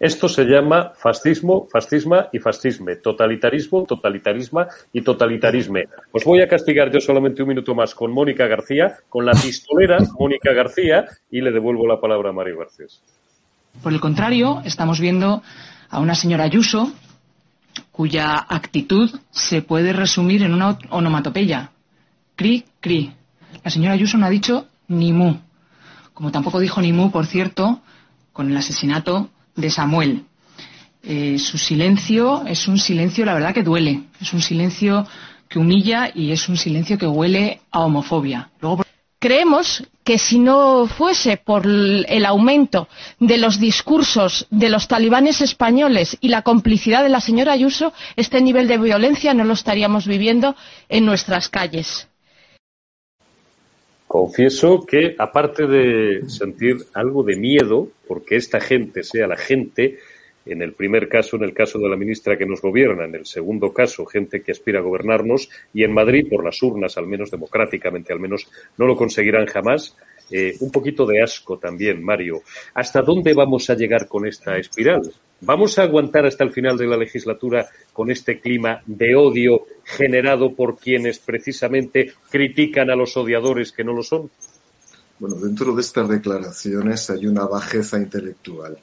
[0.00, 5.86] Esto se llama fascismo, fascisma y fascisme, totalitarismo, totalitarisma y totalitarisme.
[6.12, 9.98] Os voy a castigar yo solamente un minuto más con Mónica García, con la pistolera
[10.18, 13.02] Mónica García, y le devuelvo la palabra a Mario Garcés.
[13.82, 15.42] Por el contrario, estamos viendo
[15.90, 16.92] a una señora Ayuso
[17.90, 21.72] cuya actitud se puede resumir en una onomatopeya.
[22.36, 23.12] Cri, cri.
[23.64, 25.38] La señora Ayuso no ha dicho ni mu.
[26.14, 27.80] Como tampoco dijo ni mu, por cierto,
[28.32, 30.24] con el asesinato de Samuel.
[31.02, 34.04] Eh, su silencio es un silencio, la verdad, que duele.
[34.20, 35.06] Es un silencio
[35.48, 38.50] que humilla y es un silencio que huele a homofobia.
[39.18, 46.16] Creemos que si no fuese por el aumento de los discursos de los talibanes españoles
[46.20, 50.54] y la complicidad de la señora Ayuso, este nivel de violencia no lo estaríamos viviendo
[50.88, 52.06] en nuestras calles.
[54.08, 59.98] Confieso que, aparte de sentir algo de miedo, porque esta gente sea la gente,
[60.46, 63.26] en el primer caso, en el caso de la ministra que nos gobierna, en el
[63.26, 67.30] segundo caso, gente que aspira a gobernarnos, y en Madrid, por las urnas, al menos
[67.30, 69.94] democráticamente, al menos, no lo conseguirán jamás.
[70.30, 72.42] Eh, un poquito de asco también, Mario.
[72.74, 75.12] ¿Hasta dónde vamos a llegar con esta espiral?
[75.40, 80.54] ¿Vamos a aguantar hasta el final de la legislatura con este clima de odio generado
[80.54, 84.30] por quienes precisamente critican a los odiadores que no lo son?
[85.18, 88.78] Bueno, dentro de estas declaraciones hay una bajeza intelectual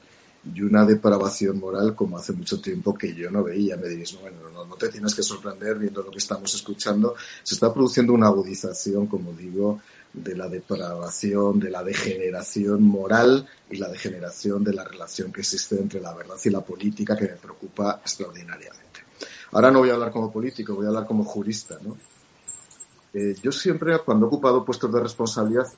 [0.54, 3.76] y una depravación moral como hace mucho tiempo que yo no veía.
[3.76, 7.14] Me diréis, bueno, no, no te tienes que sorprender viendo lo que estamos escuchando.
[7.42, 9.80] Se está produciendo una agudización, como digo,
[10.16, 15.76] de la depravación, de la degeneración moral y la degeneración de la relación que existe
[15.78, 19.00] entre la verdad y la política que me preocupa extraordinariamente.
[19.52, 21.76] Ahora no voy a hablar como político, voy a hablar como jurista.
[21.82, 21.98] ¿no?
[23.12, 25.68] Eh, yo siempre, cuando he ocupado puestos de responsabilidad,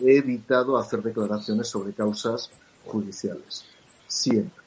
[0.00, 2.50] he evitado hacer declaraciones sobre causas
[2.84, 3.64] judiciales.
[4.06, 4.64] Siempre.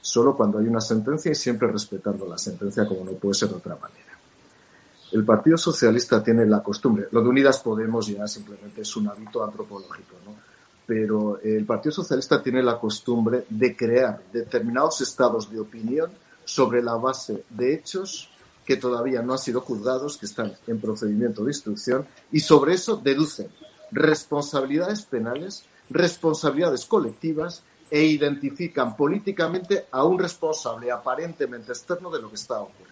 [0.00, 3.56] Solo cuando hay una sentencia y siempre respetando la sentencia como no puede ser de
[3.56, 4.05] otra manera
[5.16, 9.42] el Partido Socialista tiene la costumbre, lo de Unidas Podemos ya simplemente es un hábito
[9.42, 10.34] antropológico, ¿no?
[10.86, 16.10] pero el Partido Socialista tiene la costumbre de crear determinados estados de opinión
[16.44, 18.30] sobre la base de hechos
[18.64, 22.96] que todavía no han sido juzgados, que están en procedimiento de instrucción, y sobre eso
[22.96, 23.48] deducen
[23.92, 32.34] responsabilidades penales, responsabilidades colectivas e identifican políticamente a un responsable aparentemente externo de lo que
[32.34, 32.85] está ocurriendo.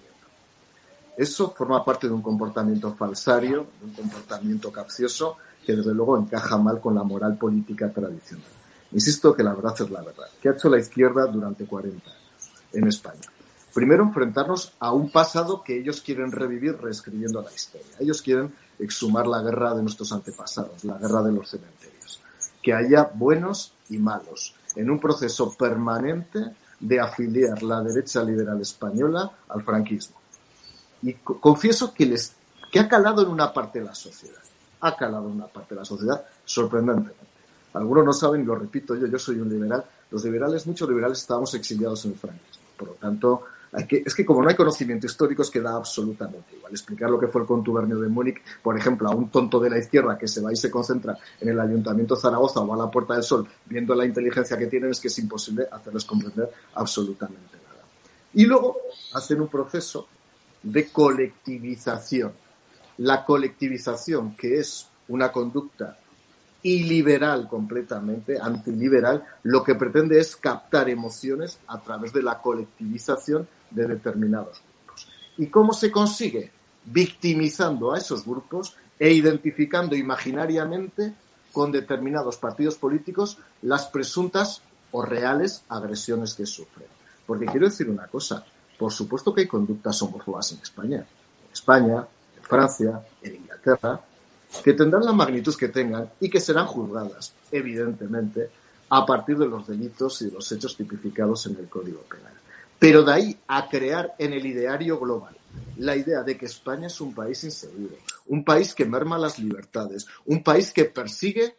[1.17, 6.59] Eso forma parte de un comportamiento falsario, de un comportamiento capcioso que desde luego encaja
[6.59, 8.47] mal con la moral política tradicional.
[8.93, 10.27] Insisto que la verdad es la verdad.
[10.41, 13.23] ¿Qué ha hecho la izquierda durante 40 años en España?
[13.73, 17.97] Primero, enfrentarnos a un pasado que ellos quieren revivir reescribiendo la historia.
[17.99, 22.21] Ellos quieren exhumar la guerra de nuestros antepasados, la guerra de los cementerios.
[22.63, 29.31] Que haya buenos y malos, en un proceso permanente de afiliar la derecha liberal española
[29.49, 30.24] al franquismo.
[31.05, 32.33] Y confieso que, les,
[32.73, 34.41] que ha calado en una parte de la sociedad.
[34.81, 37.25] Ha calado en una parte de la sociedad sorprendentemente.
[37.75, 39.85] Algunos no saben, y lo repito yo, yo soy un liberal.
[40.11, 42.65] Los liberales, muchos liberales, estábamos exiliados en el franquismo.
[42.77, 43.45] Por lo tanto,
[43.77, 46.73] es que como no hay conocimiento histórico es que da absolutamente igual.
[46.73, 49.79] Explicar lo que fue el contubernio de Múnich, por ejemplo, a un tonto de la
[49.79, 52.91] izquierda que se va y se concentra en el Ayuntamiento de Zaragoza o a la
[52.91, 57.57] Puerta del Sol, viendo la inteligencia que tienen, es que es imposible hacerles comprender absolutamente
[57.57, 57.83] nada.
[58.35, 58.77] Y luego
[59.13, 60.07] hacen un proceso
[60.65, 62.33] de colectivización.
[62.99, 65.99] La colectivización, que es una conducta
[66.63, 73.87] iliberal completamente, antiliberal, lo que pretende es captar emociones a través de la colectivización de
[73.87, 75.07] determinados grupos.
[75.37, 76.51] ¿Y cómo se consigue?
[76.87, 81.15] Victimizando a esos grupos e identificando imaginariamente
[81.53, 86.89] con determinados partidos políticos las presuntas o reales agresiones que sufren.
[87.27, 88.45] Porque quiero decir una cosa,
[88.79, 90.97] por supuesto que hay conductas homófobas en España.
[90.97, 92.07] En España,
[92.37, 94.01] en Francia, en Inglaterra,
[94.63, 98.51] que tendrán la magnitud que tengan y que serán juzgadas, evidentemente,
[98.91, 102.33] a partir de los delitos y de los hechos tipificados en el Código Penal.
[102.79, 105.37] Pero de ahí a crear en el ideario global
[105.77, 110.07] la idea de que España es un país inseguro, un país que merma las libertades,
[110.27, 111.57] un país que persigue,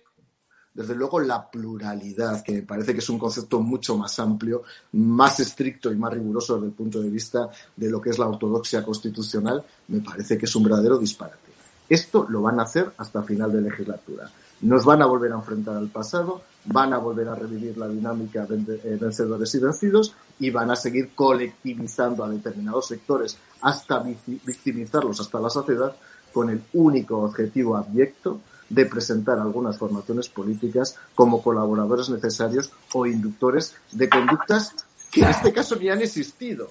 [0.76, 5.40] desde luego, la pluralidad, que me parece que es un concepto mucho más amplio, más
[5.40, 8.84] estricto y más riguroso desde el punto de vista de lo que es la ortodoxia
[8.84, 11.40] constitucional, me parece que es un verdadero disparate.
[11.88, 14.30] Esto lo van a hacer hasta final de legislatura.
[14.62, 18.46] Nos van a volver a enfrentar al pasado, van a volver a revivir la dinámica
[18.46, 25.22] de eh, vencedores y vencidos y van a seguir colectivizando a determinados sectores hasta victimizarlos
[25.22, 25.96] hasta la saciedad
[26.34, 33.76] con el único objetivo abyecto de presentar algunas formaciones políticas como colaboradores necesarios o inductores
[33.92, 34.74] de conductas
[35.12, 36.70] que en este caso ni han existido.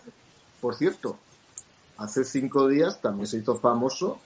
[0.61, 1.19] Por cierto,
[1.99, 4.19] hace cinco días también se hizo famoso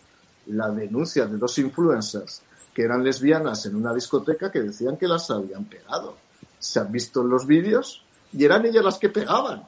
[0.47, 2.43] la denuncia de dos influencers
[2.75, 6.17] que eran lesbianas en una discoteca que decían que las habían pegado.
[6.59, 9.67] Se han visto en los vídeos y eran ellas las que pegaban.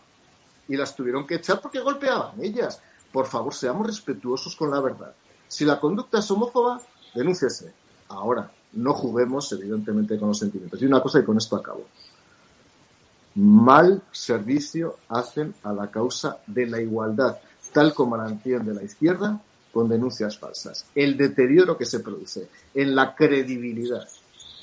[0.69, 2.81] Y las tuvieron que echar porque golpeaban ellas.
[3.13, 5.13] Por favor, seamos respetuosos con la verdad.
[5.49, 6.81] Si la conducta es homófoba,
[7.15, 7.75] denúnciese.
[8.11, 10.81] Ahora, no juguemos, evidentemente, con los sentimientos.
[10.83, 11.87] Y una cosa, y con esto acabo.
[13.37, 17.39] Mal servicio hacen a la causa de la igualdad,
[17.73, 19.41] tal como la entiende la izquierda
[19.73, 20.87] con denuncias falsas.
[20.95, 24.07] El deterioro que se produce en la credibilidad,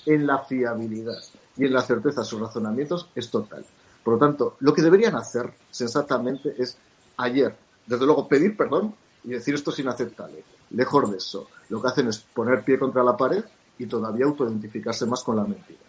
[0.06, 1.20] en la fiabilidad
[1.56, 3.66] y en la certeza de sus razonamientos es total.
[4.04, 6.78] Por lo tanto, lo que deberían hacer sensatamente es
[7.18, 7.56] ayer,
[7.86, 10.44] desde luego, pedir perdón y decir esto es inaceptable.
[10.72, 13.44] Lejos de eso, lo que hacen es poner pie contra la pared
[13.78, 15.80] y todavía autoidentificarse más con la mentira.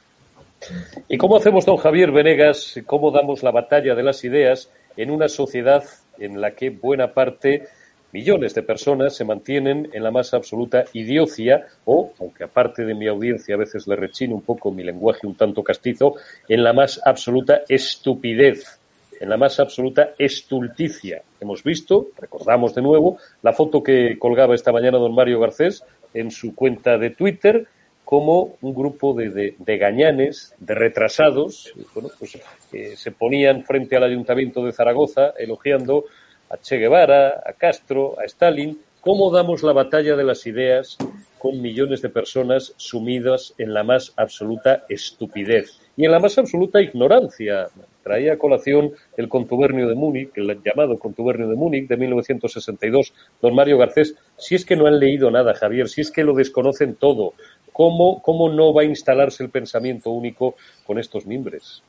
[1.08, 5.28] ¿Y cómo hacemos, don Javier Venegas, cómo damos la batalla de las ideas en una
[5.28, 5.84] sociedad
[6.18, 7.68] en la que buena parte
[8.10, 13.06] Millones de personas se mantienen en la más absoluta idiocia o, aunque aparte de mi
[13.06, 16.14] audiencia a veces le rechino un poco mi lenguaje un tanto castizo,
[16.48, 18.77] en la más absoluta estupidez,
[19.20, 21.22] en la más absoluta estulticia.
[21.40, 26.30] Hemos visto, recordamos de nuevo, la foto que colgaba esta mañana don Mario Garcés en
[26.30, 27.66] su cuenta de Twitter,
[28.04, 32.38] como un grupo de, gañanes, de retrasados, bueno, pues,
[32.72, 36.06] eh, se ponían frente al Ayuntamiento de Zaragoza elogiando
[36.48, 40.96] a Che Guevara, a Castro, a Stalin, cómo damos la batalla de las ideas
[41.38, 46.80] con millones de personas sumidas en la más absoluta estupidez y en la más absoluta
[46.80, 47.68] ignorancia.
[48.08, 53.54] Traía a colación el contubernio de Múnich, el llamado contubernio de Múnich de 1962, don
[53.54, 54.14] Mario Garcés.
[54.38, 57.34] Si es que no han leído nada, Javier, si es que lo desconocen todo,
[57.70, 60.54] ¿cómo, cómo no va a instalarse el pensamiento único
[60.86, 61.82] con estos mimbres?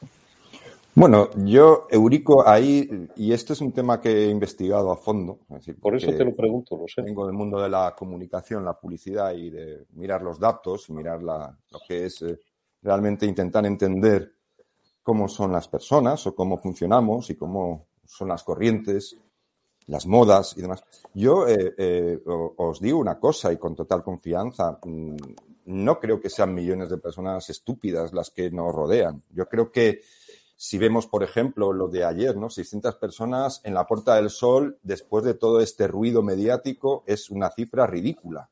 [0.93, 5.39] Bueno, yo, Eurico, ahí, y este es un tema que he investigado a fondo.
[5.79, 7.01] Por eso te lo pregunto, lo sé.
[7.01, 11.57] Vengo del mundo de la comunicación, la publicidad y de mirar los datos, mirar la,
[11.71, 12.37] lo que es eh,
[12.81, 14.33] realmente intentar entender
[15.09, 19.17] cómo son las personas o cómo funcionamos y cómo son las corrientes,
[19.87, 20.83] las modas y demás.
[21.15, 25.15] Yo eh, eh, os digo una cosa y con total confianza, mm,
[25.65, 29.23] no creo que sean millones de personas estúpidas las que nos rodean.
[29.31, 30.01] Yo creo que
[30.55, 32.51] si vemos, por ejemplo, lo de ayer, ¿no?
[32.51, 37.49] 600 personas en la Puerta del Sol, después de todo este ruido mediático, es una
[37.49, 38.51] cifra ridícula.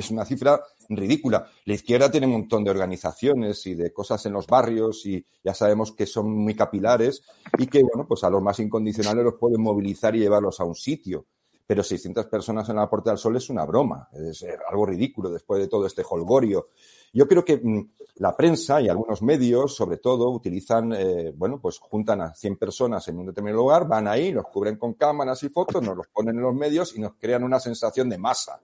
[0.00, 1.46] Es una cifra ridícula.
[1.66, 5.52] La izquierda tiene un montón de organizaciones y de cosas en los barrios y ya
[5.52, 7.22] sabemos que son muy capilares
[7.58, 10.74] y que, bueno, pues a los más incondicionales los pueden movilizar y llevarlos a un
[10.74, 11.26] sitio
[11.70, 15.60] pero 600 personas en la Puerta del Sol es una broma, es algo ridículo después
[15.60, 16.70] de todo este holgorio.
[17.12, 21.78] Yo creo que mm, la prensa y algunos medios, sobre todo, utilizan, eh, bueno, pues
[21.78, 25.48] juntan a 100 personas en un determinado lugar, van ahí, los cubren con cámaras y
[25.48, 28.60] fotos, nos los ponen en los medios y nos crean una sensación de masa,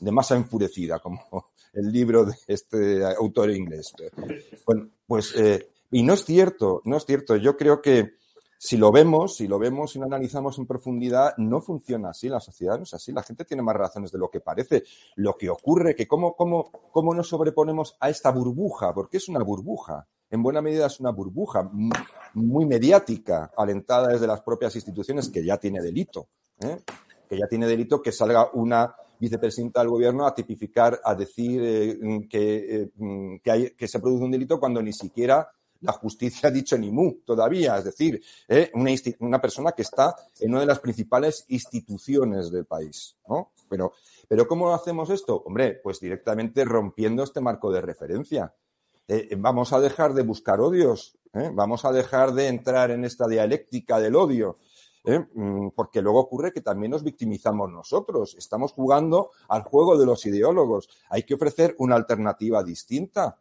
[0.00, 1.20] de masa enfurecida, como
[1.72, 3.92] el libro de este autor inglés.
[4.66, 7.36] Bueno, pues, eh, y no es cierto, no es cierto.
[7.36, 8.18] Yo creo que
[8.60, 12.40] si lo vemos, si lo vemos y lo analizamos en profundidad, no funciona así, la
[12.40, 14.82] sociedad no es así, la gente tiene más razones de lo que parece.
[15.14, 19.42] Lo que ocurre, que cómo, cómo, cómo nos sobreponemos a esta burbuja, porque es una
[19.44, 21.70] burbuja, en buena medida es una burbuja
[22.34, 26.28] muy mediática, alentada desde las propias instituciones, que ya tiene delito,
[26.60, 26.80] ¿eh?
[27.28, 32.26] que ya tiene delito que salga una vicepresidenta del gobierno a tipificar, a decir eh,
[32.28, 35.48] que, eh, que, hay, que se produce un delito cuando ni siquiera
[35.80, 38.70] la justicia ha dicho ni mu todavía, es decir, ¿eh?
[38.74, 38.90] una,
[39.20, 43.52] una, persona que está en una de las principales instituciones del país, ¿no?
[43.68, 43.92] Pero,
[44.26, 45.42] pero ¿cómo hacemos esto?
[45.46, 48.54] Hombre, pues directamente rompiendo este marco de referencia.
[49.38, 54.16] Vamos a dejar de buscar odios, vamos a dejar de entrar en esta dialéctica del
[54.16, 54.58] odio.
[55.04, 58.34] Mm, porque luego ocurre que también nos victimizamos nosotros.
[58.36, 60.88] Estamos jugando al juego de los ideólogos.
[61.10, 63.38] Hay que ofrecer una alternativa distinta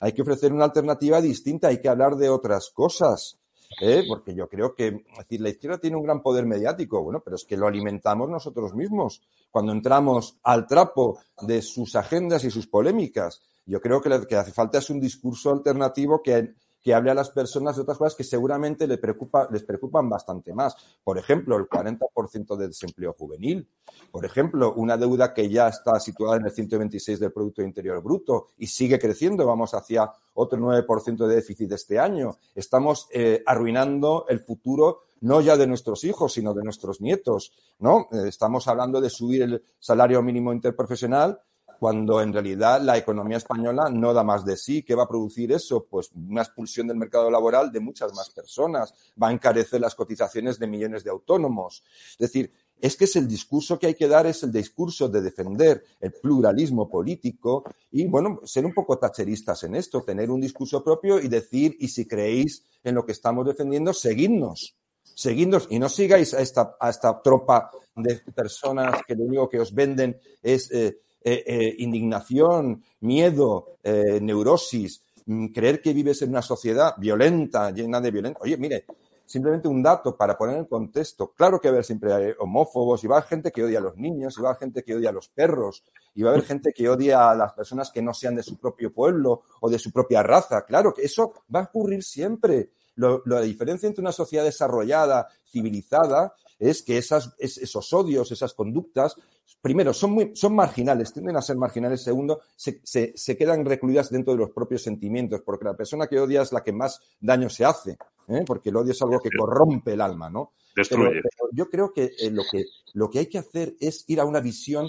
[0.00, 3.38] hay que ofrecer una alternativa distinta, hay que hablar de otras cosas.
[3.80, 4.04] ¿eh?
[4.06, 7.44] Porque yo creo que, decir, la izquierda tiene un gran poder mediático, bueno, pero es
[7.44, 9.22] que lo alimentamos nosotros mismos.
[9.50, 14.36] Cuando entramos al trapo de sus agendas y sus polémicas, yo creo que lo que
[14.36, 16.54] hace falta es un discurso alternativo que
[16.86, 20.54] que hable a las personas de otras cosas que seguramente les, preocupa, les preocupan bastante
[20.54, 20.76] más.
[21.02, 23.68] Por ejemplo, el 40% de desempleo juvenil.
[24.12, 28.46] Por ejemplo, una deuda que ya está situada en el 126 del Producto Interior Bruto
[28.58, 29.44] y sigue creciendo.
[29.44, 32.36] Vamos hacia otro 9% de déficit este año.
[32.54, 38.06] Estamos eh, arruinando el futuro no ya de nuestros hijos, sino de nuestros nietos, ¿no?
[38.12, 41.40] Eh, estamos hablando de subir el salario mínimo interprofesional
[41.78, 44.82] cuando en realidad la economía española no da más de sí.
[44.82, 45.86] ¿Qué va a producir eso?
[45.88, 50.58] Pues una expulsión del mercado laboral de muchas más personas, va a encarecer las cotizaciones
[50.58, 51.82] de millones de autónomos.
[52.12, 55.22] Es decir, es que es el discurso que hay que dar, es el discurso de
[55.22, 60.84] defender el pluralismo político y, bueno, ser un poco tacheristas en esto, tener un discurso
[60.84, 64.76] propio y decir, y si creéis en lo que estamos defendiendo, seguidnos.
[65.02, 69.58] Seguidnos y no sigáis a esta, a esta tropa de personas que lo único que
[69.58, 70.98] os venden es eh,
[71.28, 78.00] eh, eh, indignación, miedo, eh, neurosis, mm, creer que vives en una sociedad violenta, llena
[78.00, 78.38] de violencia.
[78.42, 78.84] Oye, mire,
[79.24, 81.32] simplemente un dato para poner en contexto.
[81.36, 83.82] Claro que va a haber siempre homófobos, y va a haber gente que odia a
[83.82, 85.82] los niños, y va a haber gente que odia a los perros,
[86.14, 88.56] y va a haber gente que odia a las personas que no sean de su
[88.56, 90.64] propio pueblo o de su propia raza.
[90.64, 92.70] Claro que eso va a ocurrir siempre.
[92.94, 99.16] la diferencia entre una sociedad desarrollada, civilizada, es que esas, esos odios, esas conductas,
[99.60, 102.02] primero, son, muy, son marginales, tienden a ser marginales.
[102.02, 106.42] Segundo, se, se, quedan recluidas dentro de los propios sentimientos, porque la persona que odia
[106.42, 107.98] es la que más daño se hace,
[108.28, 108.44] ¿eh?
[108.46, 110.52] porque el odio es algo que corrompe el alma, ¿no?
[110.90, 111.10] Pero,
[111.52, 114.40] yo creo que, eh, lo que lo que hay que hacer es ir a una
[114.40, 114.88] visión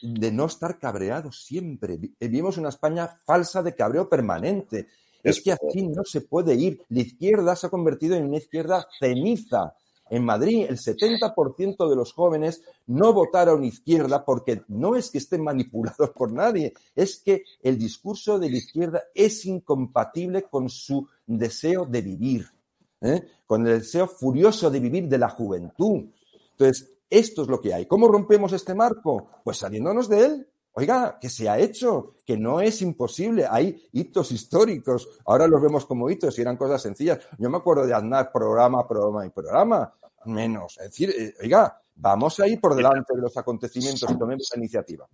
[0.00, 1.98] de no estar cabreados siempre.
[2.20, 4.86] Vivimos una España falsa de cabreo permanente.
[5.24, 6.80] Es que así no se puede ir.
[6.88, 9.74] La izquierda se ha convertido en una izquierda ceniza.
[10.10, 15.42] En Madrid, el 70% de los jóvenes no votaron izquierda porque no es que estén
[15.42, 21.84] manipulados por nadie, es que el discurso de la izquierda es incompatible con su deseo
[21.84, 22.46] de vivir,
[23.00, 23.26] ¿eh?
[23.46, 26.04] con el deseo furioso de vivir de la juventud.
[26.52, 27.86] Entonces, esto es lo que hay.
[27.86, 29.28] ¿Cómo rompemos este marco?
[29.44, 30.48] Pues saliéndonos de él.
[30.72, 33.46] Oiga, que se ha hecho, que no es imposible.
[33.50, 35.08] Hay hitos históricos.
[35.26, 37.18] Ahora los vemos como hitos y eran cosas sencillas.
[37.38, 39.92] Yo me acuerdo de andar programa, programa y programa.
[40.26, 40.78] Menos.
[40.78, 44.58] Es decir, eh, oiga, vamos a ir por delante de los acontecimientos y tomemos la
[44.58, 45.08] iniciativa.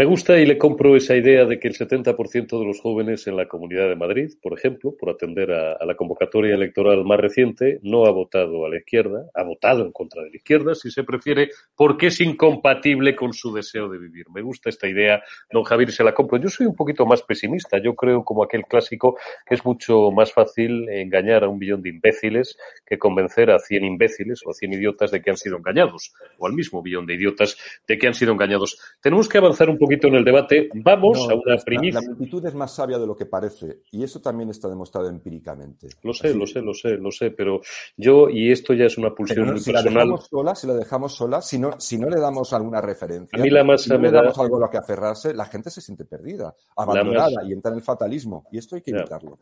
[0.00, 3.36] Me gusta y le compro esa idea de que el 70% de los jóvenes en
[3.36, 8.06] la Comunidad de Madrid, por ejemplo, por atender a, la convocatoria electoral más reciente, no
[8.06, 11.50] ha votado a la izquierda, ha votado en contra de la izquierda, si se prefiere,
[11.76, 14.24] porque es incompatible con su deseo de vivir.
[14.32, 15.22] Me gusta esta idea,
[15.52, 16.38] don Javier, se la compro.
[16.38, 17.76] Yo soy un poquito más pesimista.
[17.76, 21.90] Yo creo, como aquel clásico, que es mucho más fácil engañar a un millón de
[21.90, 26.14] imbéciles que convencer a 100 imbéciles o a 100 idiotas de que han sido engañados,
[26.38, 28.78] o al mismo millón de idiotas de que han sido engañados.
[29.02, 30.68] Tenemos que avanzar un poco poquito en el debate.
[30.74, 32.00] Vamos a una primicia.
[32.00, 35.88] La, multitud es más sabia de lo que parece y eso también está demostrado empíricamente.
[36.02, 37.60] Lo sé, lo sé, lo sé, lo sé, pero
[37.96, 39.94] yo, y esto ya es una pulsión muy si personal.
[39.94, 43.38] La dejamos sola, si la dejamos sola, si no, si no le damos alguna referencia,
[43.38, 44.22] a mí la masa si no me le da...
[44.22, 47.78] damos algo a lo que aferrarse, la gente se siente perdida, abandonada y entra en
[47.78, 48.46] el fatalismo.
[48.52, 49.38] Y esto hay que evitarlo.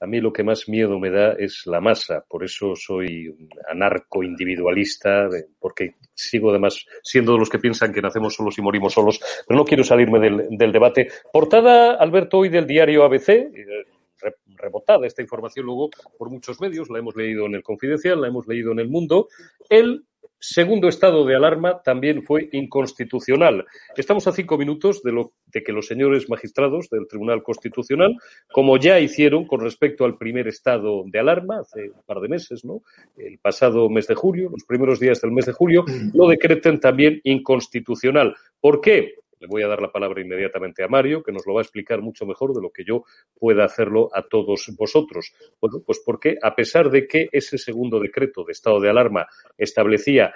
[0.00, 3.48] A mí lo que más miedo me da es la masa, por eso soy un
[3.70, 5.28] anarco-individualista,
[5.60, 9.58] porque sigo además siendo de los que piensan que nacemos solos y morimos solos, pero
[9.58, 11.08] no quiero salirme del, debate.
[11.32, 13.84] Portada, Alberto, hoy del diario ABC, eh,
[14.20, 18.28] re- rebotada esta información luego por muchos medios, la hemos leído en el Confidencial, la
[18.28, 19.28] hemos leído en el Mundo.
[19.68, 20.04] El
[20.42, 23.64] segundo estado de alarma también fue inconstitucional.
[23.96, 28.16] Estamos a cinco minutos de, lo, de que los señores magistrados del Tribunal Constitucional,
[28.50, 32.64] como ya hicieron con respecto al primer estado de alarma hace un par de meses,
[32.64, 32.82] ¿no?
[33.16, 37.20] El pasado mes de julio, los primeros días del mes de julio, lo decreten también
[37.22, 38.34] inconstitucional.
[38.60, 39.21] ¿Por qué?
[39.42, 42.00] Le voy a dar la palabra inmediatamente a Mario, que nos lo va a explicar
[42.00, 43.02] mucho mejor de lo que yo
[43.36, 45.32] pueda hacerlo a todos vosotros.
[45.60, 49.26] Bueno, pues porque a pesar de que ese segundo decreto de estado de alarma
[49.58, 50.32] establecía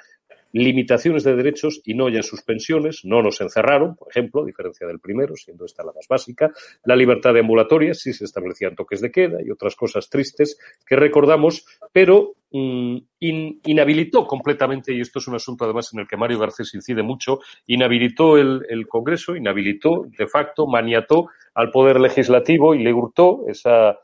[0.53, 5.01] limitaciones de derechos y no ya suspensiones, no nos encerraron, por ejemplo, a diferencia del
[5.01, 6.51] primero, siendo esta la más básica,
[6.85, 10.97] la libertad de ambulatoria, sí se establecían toques de queda y otras cosas tristes que
[10.97, 12.35] recordamos, pero
[13.21, 17.03] in- inhabilitó completamente, y esto es un asunto además en el que Mario Garcés incide
[17.03, 23.41] mucho, inhabilitó el, el Congreso, inhabilitó de facto, maniató al Poder Legislativo y le hurtó
[23.49, 23.99] esa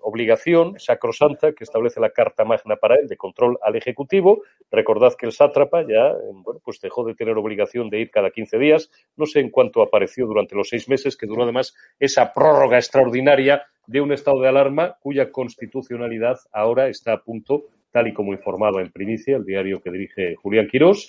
[0.00, 4.42] obligación sacrosanta que establece la Carta Magna para él de control al Ejecutivo.
[4.70, 6.14] Recordad que el sátrapa ya
[6.44, 8.90] bueno, pues dejó de tener obligación de ir cada 15 días.
[9.16, 13.66] No sé en cuánto apareció durante los seis meses, que duró además esa prórroga extraordinaria
[13.86, 17.66] de un estado de alarma cuya constitucionalidad ahora está a punto,
[17.96, 21.06] tal y como informaba en primicia el diario que dirige Julián Quirós,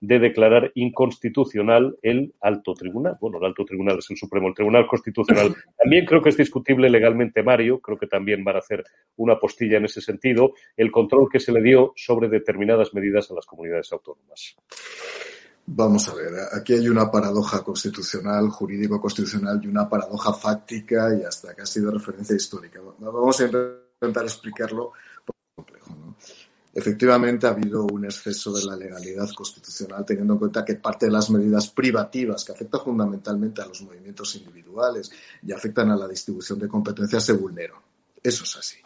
[0.00, 3.18] de declarar inconstitucional el alto tribunal.
[3.20, 5.54] Bueno, el alto tribunal es el Supremo, el Tribunal Constitucional.
[5.78, 8.82] También creo que es discutible legalmente, Mario, creo que también van a hacer
[9.16, 13.34] una postilla en ese sentido, el control que se le dio sobre determinadas medidas a
[13.34, 14.56] las comunidades autónomas.
[15.66, 21.54] Vamos a ver, aquí hay una paradoja constitucional, jurídico-constitucional y una paradoja fáctica y hasta
[21.54, 22.80] casi de referencia histórica.
[22.98, 24.92] Vamos a intentar explicarlo.
[26.72, 31.12] Efectivamente, ha habido un exceso de la legalidad constitucional, teniendo en cuenta que parte de
[31.12, 35.10] las medidas privativas que afectan fundamentalmente a los movimientos individuales
[35.42, 37.82] y afectan a la distribución de competencias se vulneró.
[38.22, 38.76] Eso es así.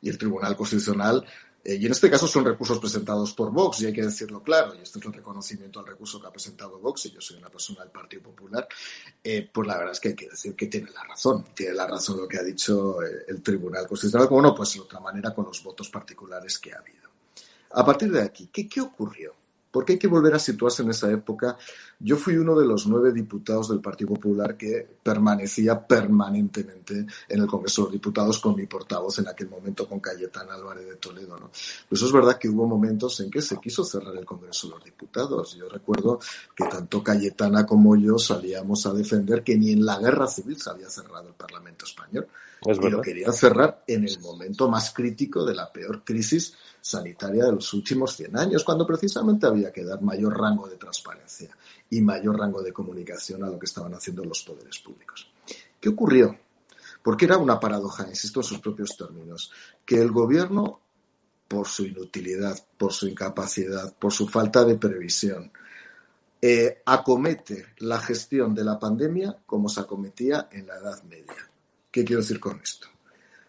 [0.00, 1.24] Y el Tribunal Constitucional
[1.64, 4.74] eh, y en este caso son recursos presentados por Vox, y hay que decirlo claro,
[4.74, 7.48] y este es el reconocimiento al recurso que ha presentado Vox, y yo soy una
[7.48, 8.68] persona del Partido Popular,
[9.22, 11.86] eh, pues la verdad es que hay que decir que tiene la razón, tiene la
[11.86, 15.34] razón lo que ha dicho eh, el Tribunal Constitucional, como no, pues de otra manera
[15.34, 17.13] con los votos particulares que ha habido.
[17.74, 19.34] A partir de aquí, ¿qué, qué ocurrió?
[19.70, 21.58] Porque hay que volver a situarse en esa época.
[21.98, 27.48] Yo fui uno de los nueve diputados del Partido Popular que permanecía permanentemente en el
[27.48, 31.36] Congreso de los Diputados con mi portavoz en aquel momento, con Cayetana Álvarez de Toledo.
[31.36, 31.50] ¿no?
[31.88, 34.74] Pues eso es verdad que hubo momentos en que se quiso cerrar el Congreso de
[34.74, 35.56] los Diputados.
[35.56, 36.20] Yo recuerdo
[36.54, 40.70] que tanto Cayetana como yo salíamos a defender que ni en la guerra civil se
[40.70, 42.28] había cerrado el Parlamento español.
[42.64, 46.54] Es y lo querían cerrar en el momento más crítico de la peor crisis
[46.84, 51.48] sanitaria de los últimos 100 años, cuando precisamente había que dar mayor rango de transparencia
[51.88, 55.32] y mayor rango de comunicación a lo que estaban haciendo los poderes públicos.
[55.80, 56.38] ¿Qué ocurrió?
[57.02, 59.50] Porque era una paradoja, insisto en sus propios términos,
[59.82, 60.80] que el gobierno,
[61.48, 65.50] por su inutilidad, por su incapacidad, por su falta de previsión,
[66.42, 71.50] eh, acomete la gestión de la pandemia como se acometía en la Edad Media.
[71.90, 72.88] ¿Qué quiero decir con esto?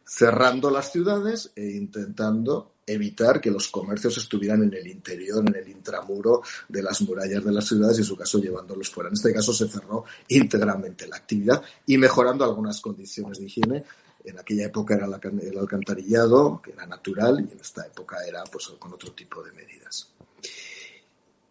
[0.05, 5.67] Cerrando las ciudades e intentando evitar que los comercios estuvieran en el interior, en el
[5.67, 9.09] intramuro de las murallas de las ciudades y en su caso llevándolos fuera.
[9.09, 13.83] En este caso se cerró íntegramente la actividad y mejorando algunas condiciones de higiene.
[14.23, 18.67] En aquella época era el alcantarillado, que era natural, y en esta época era pues,
[18.79, 20.09] con otro tipo de medidas.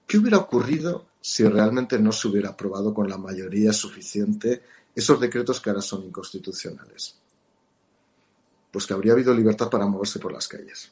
[0.06, 4.62] ¿Qué hubiera ocurrido si realmente no se hubiera aprobado con la mayoría suficiente
[4.94, 7.16] esos decretos que ahora son inconstitucionales?
[8.70, 10.90] Pues que habría habido libertad para moverse por las calles.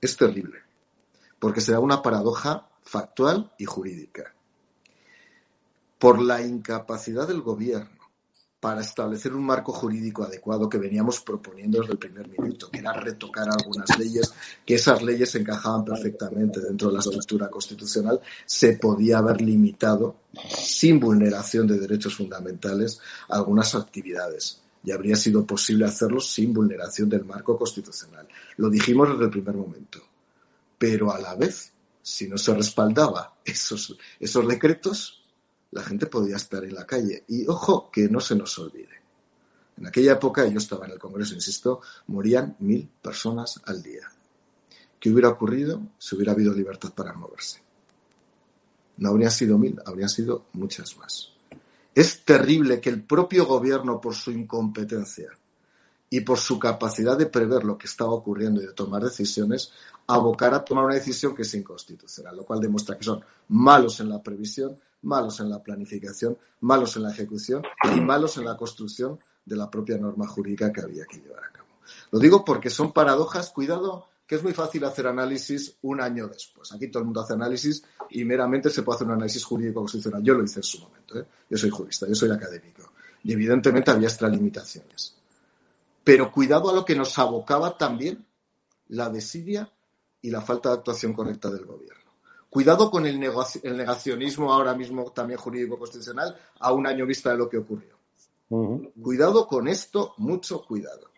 [0.00, 0.58] Es terrible,
[1.38, 4.34] porque se da una paradoja factual y jurídica.
[5.98, 8.00] Por la incapacidad del gobierno
[8.60, 12.92] para establecer un marco jurídico adecuado que veníamos proponiendo desde el primer minuto, que era
[12.92, 14.32] retocar algunas leyes,
[14.66, 20.16] que esas leyes encajaban perfectamente dentro de la estructura constitucional, se podía haber limitado,
[20.58, 24.60] sin vulneración de derechos fundamentales, algunas actividades.
[24.82, 28.26] Y habría sido posible hacerlo sin vulneración del marco constitucional.
[28.56, 30.00] Lo dijimos desde el primer momento.
[30.78, 31.72] Pero a la vez,
[32.02, 35.22] si no se respaldaba esos, esos decretos,
[35.72, 37.24] la gente podía estar en la calle.
[37.28, 39.00] Y ojo, que no se nos olvide.
[39.76, 44.10] En aquella época, yo estaba en el Congreso, insisto, morían mil personas al día.
[44.98, 47.62] ¿Qué hubiera ocurrido si hubiera habido libertad para moverse?
[48.98, 51.32] No habrían sido mil, habrían sido muchas más.
[51.94, 55.28] Es terrible que el propio gobierno, por su incompetencia
[56.08, 59.72] y por su capacidad de prever lo que estaba ocurriendo y de tomar decisiones,
[60.06, 64.08] abocara a tomar una decisión que es inconstitucional, lo cual demuestra que son malos en
[64.08, 67.62] la previsión, malos en la planificación, malos en la ejecución
[67.94, 71.52] y malos en la construcción de la propia norma jurídica que había que llevar a
[71.52, 71.68] cabo.
[72.10, 76.72] Lo digo porque son paradojas, cuidado, que es muy fácil hacer análisis un año después.
[76.72, 80.22] Aquí todo el mundo hace análisis y meramente se puede hacer un análisis jurídico constitucional.
[80.22, 81.26] Yo lo hice en su momento, ¿eh?
[81.50, 82.92] yo soy jurista, yo soy académico.
[83.24, 85.16] Y evidentemente había extralimitaciones.
[86.04, 88.24] Pero cuidado a lo que nos abocaba también
[88.86, 89.68] la desidia
[90.22, 92.12] y la falta de actuación correcta del gobierno.
[92.48, 97.48] Cuidado con el, negacionismo ahora mismo también jurídico constitucional a un año vista de lo
[97.48, 97.98] que ocurrió.
[99.02, 101.09] Cuidado con esto, mucho cuidado.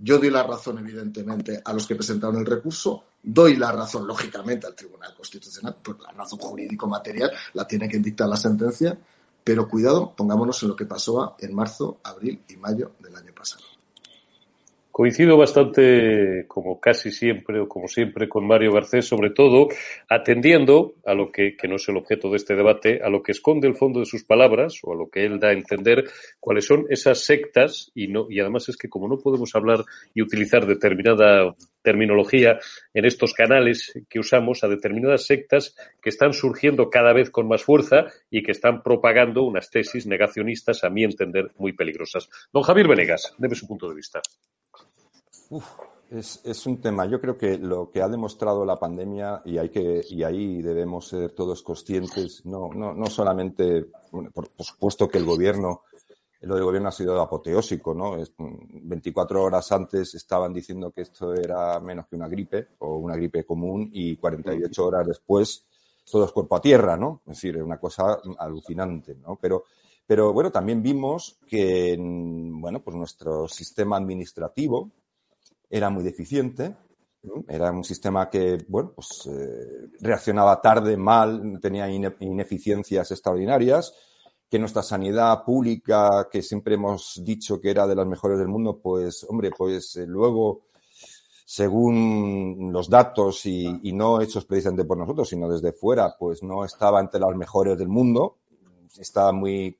[0.00, 4.66] Yo doy la razón, evidentemente, a los que presentaron el recurso, doy la razón, lógicamente,
[4.66, 8.96] al Tribunal Constitucional, pues la razón jurídico-material la tiene que dictar la sentencia,
[9.42, 13.64] pero cuidado, pongámonos en lo que pasó en marzo, abril y mayo del año pasado.
[14.98, 19.68] Coincido bastante, como casi siempre o como siempre, con Mario Garcés, sobre todo
[20.08, 23.30] atendiendo a lo que, que no es el objeto de este debate, a lo que
[23.30, 26.02] esconde el fondo de sus palabras o a lo que él da a entender
[26.40, 29.84] cuáles son esas sectas y no y además es que como no podemos hablar
[30.14, 32.58] y utilizar determinada terminología
[32.92, 37.62] en estos canales que usamos a determinadas sectas que están surgiendo cada vez con más
[37.62, 42.28] fuerza y que están propagando unas tesis negacionistas, a mi entender, muy peligrosas.
[42.52, 44.20] Don Javier Venegas, debe su punto de vista.
[45.50, 45.64] Uf,
[46.10, 47.06] es, un tema.
[47.06, 51.08] Yo creo que lo que ha demostrado la pandemia, y, hay que, y ahí debemos
[51.08, 55.82] ser todos conscientes, no, no, no solamente, por, por, supuesto que el gobierno,
[56.42, 58.16] lo del gobierno ha sido apoteósico, ¿no?
[58.38, 63.44] 24 horas antes estaban diciendo que esto era menos que una gripe o una gripe
[63.44, 65.64] común y 48 horas después
[66.10, 67.22] todo es cuerpo a tierra, ¿no?
[67.26, 69.36] Es decir, es una cosa alucinante, ¿no?
[69.40, 69.64] Pero,
[70.06, 74.90] pero bueno, también vimos que, bueno, pues nuestro sistema administrativo,
[75.70, 76.76] era muy deficiente,
[77.48, 83.92] era un sistema que, bueno, pues eh, reaccionaba tarde, mal, tenía ineficiencias extraordinarias,
[84.48, 88.78] que nuestra sanidad pública, que siempre hemos dicho que era de las mejores del mundo,
[88.82, 90.62] pues, hombre, pues eh, luego,
[91.44, 96.64] según los datos y, y, no hechos precisamente por nosotros, sino desde fuera, pues no
[96.64, 98.38] estaba entre las mejores del mundo,
[98.98, 99.76] estaba muy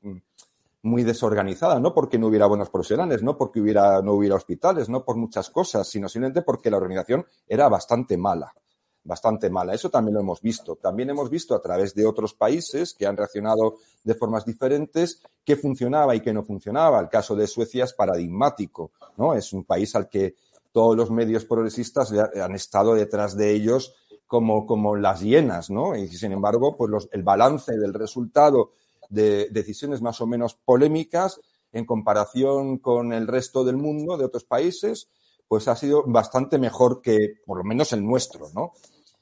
[0.83, 5.05] muy desorganizada, no porque no hubiera buenos profesionales, no porque hubiera, no hubiera hospitales, no
[5.05, 8.55] por muchas cosas, sino simplemente porque la organización era bastante mala,
[9.03, 9.75] bastante mala.
[9.75, 10.77] Eso también lo hemos visto.
[10.77, 15.57] También hemos visto a través de otros países que han reaccionado de formas diferentes qué
[15.57, 17.01] funcionaba y qué no funcionaba.
[17.01, 19.35] El caso de Suecia es paradigmático, ¿no?
[19.35, 20.37] Es un país al que
[20.71, 23.95] todos los medios progresistas han estado detrás de ellos
[24.27, 25.97] como, como las hienas, ¿no?
[25.97, 28.73] Y sin embargo, pues los, el balance del resultado
[29.09, 31.41] de decisiones más o menos polémicas
[31.73, 35.09] en comparación con el resto del mundo, de otros países,
[35.47, 38.73] pues ha sido bastante mejor que por lo menos el nuestro, ¿no?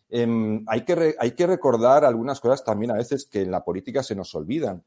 [0.08, 4.02] Eh, hay, que hay que recordar algunas cosas también a veces que en la política
[4.02, 4.84] se nos olvidan.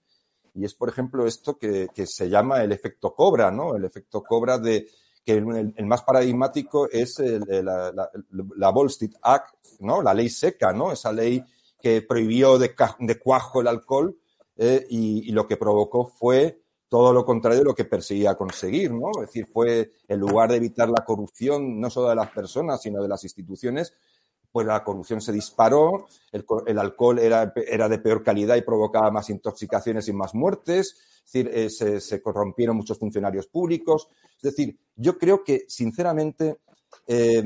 [0.53, 3.75] Y es, por ejemplo, esto que, que se llama el efecto cobra, ¿no?
[3.75, 4.87] El efecto cobra de
[5.23, 8.09] que el, más paradigmático es la, la,
[8.57, 8.73] la
[9.21, 10.01] Act, ¿no?
[10.01, 10.91] La ley seca, ¿no?
[10.91, 11.43] Esa ley
[11.81, 12.73] que prohibió de
[13.21, 14.17] cuajo el alcohol
[14.61, 19.09] eh, y, lo que provocó fue todo lo contrario de lo que perseguía conseguir, ¿no?
[19.21, 23.01] Es decir, fue en lugar de evitar la corrupción no solo de las personas, sino
[23.01, 23.93] de las instituciones,
[24.51, 29.29] pues la corrupción se disparó, el, alcohol era, era, de peor calidad y provocaba más
[29.29, 34.09] intoxicaciones y más muertes, eh, se, corrompieron muchos funcionarios públicos.
[34.35, 36.57] Es decir, yo creo que, sinceramente,
[37.07, 37.41] eh,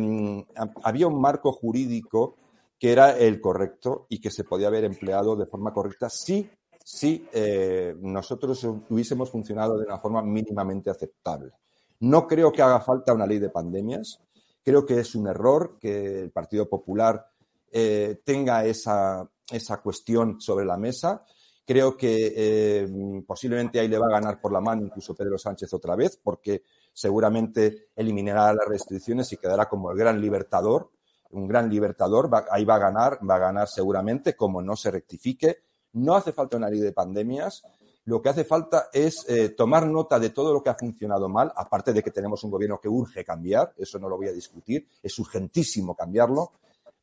[0.84, 2.38] había un marco jurídico
[2.80, 6.49] que era el correcto y que se podía haber empleado de forma correcta si
[6.84, 11.54] si eh, nosotros hubiésemos funcionado de una forma mínimamente aceptable.
[12.02, 14.20] No creo que haga falta una ley de pandemias.
[14.62, 17.26] Creo que es un error que el Partido Popular
[17.72, 21.24] eh, tenga esa, esa, cuestión sobre la mesa.
[21.66, 25.74] Creo que eh, posiblemente ahí le va a ganar por la mano incluso Pedro Sánchez
[25.74, 30.92] otra vez, porque seguramente eliminará las restricciones y quedará como el gran libertador,
[31.32, 32.30] un gran libertador.
[32.52, 35.60] Ahí va a ganar, va a ganar seguramente, como no se rectifique
[35.94, 37.64] no hace falta una ley de pandemias.
[38.06, 41.52] Lo que hace falta es eh, tomar nota de todo lo que ha funcionado mal,
[41.56, 44.88] aparte de que tenemos un gobierno que urge cambiar, eso no lo voy a discutir,
[45.02, 46.52] es urgentísimo cambiarlo,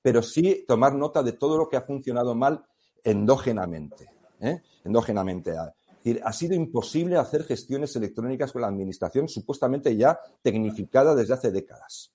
[0.03, 2.65] pero sí tomar nota de todo lo que ha funcionado mal
[3.03, 4.11] endógenamente.
[4.41, 4.63] ¿eh?
[4.85, 5.55] endógenamente.
[5.57, 12.13] ha sido imposible hacer gestiones electrónicas con la administración supuestamente ya tecnificada desde hace décadas.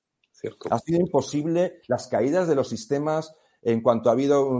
[0.69, 3.33] Ha sido imposible las caídas de los sistemas
[3.65, 4.59] en cuanto ha habido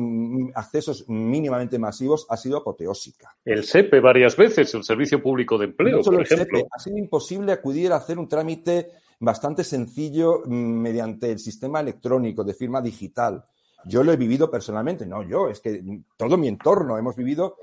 [0.56, 3.36] accesos mínimamente masivos, ha sido apoteósica.
[3.45, 6.68] El SEPE varias veces, el Servicio Público de Empleo, por ejemplo.
[6.72, 8.89] ha sido imposible acudir a hacer un trámite
[9.20, 13.45] bastante sencillo mm, mediante el sistema electrónico de firma digital.
[13.88, 15.83] Yo lo he vivido personalmente, no yo, es que
[16.17, 17.57] todo mi entorno hemos vivido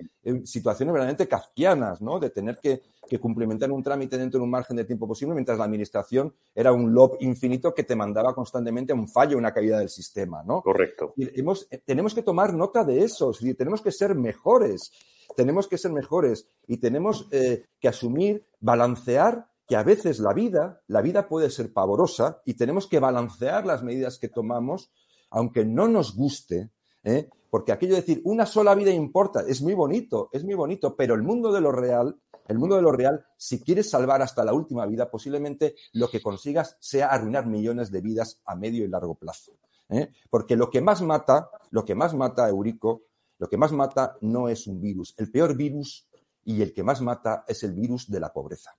[0.44, 2.20] situaciones verdaderamente kafkianas, ¿no?
[2.20, 2.82] De tener que,
[3.20, 6.94] cumplimentar un trámite dentro de un margen de tiempo posible, mientras la administración era un
[6.94, 10.62] lob infinito que te mandaba constantemente a un fallo, una caída del sistema, ¿no?
[10.62, 11.12] Correcto.
[11.16, 14.92] Y hemos, tenemos que tomar nota de eso, tenemos que ser mejores,
[15.36, 20.82] tenemos que ser mejores y tenemos eh, que asumir, balancear que a veces la vida,
[20.86, 24.90] la vida puede ser pavorosa y tenemos que balancear las medidas que tomamos
[25.32, 26.70] aunque no nos guste,
[27.02, 27.28] ¿eh?
[27.50, 31.14] porque aquello de decir una sola vida importa, es muy bonito, es muy bonito, pero
[31.14, 32.16] el mundo de lo real,
[32.48, 36.20] el mundo de lo real, si quieres salvar hasta la última vida, posiblemente lo que
[36.20, 39.52] consigas sea arruinar millones de vidas a medio y largo plazo.
[39.88, 40.10] ¿eh?
[40.30, 43.04] Porque lo que más mata, lo que más mata, Eurico,
[43.38, 45.14] lo que más mata no es un virus.
[45.16, 46.08] El peor virus
[46.44, 48.70] y el que más mata es el virus de la pobreza.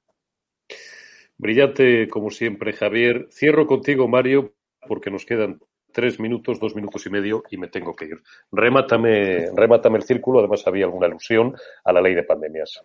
[1.37, 3.27] Brillante, como siempre, Javier.
[3.31, 4.53] Cierro contigo, Mario,
[4.87, 5.59] porque nos quedan
[5.93, 8.23] tres minutos, dos minutos y medio y me tengo que ir.
[8.51, 12.81] Remátame, remátame el círculo, además había alguna alusión a la ley de pandemias.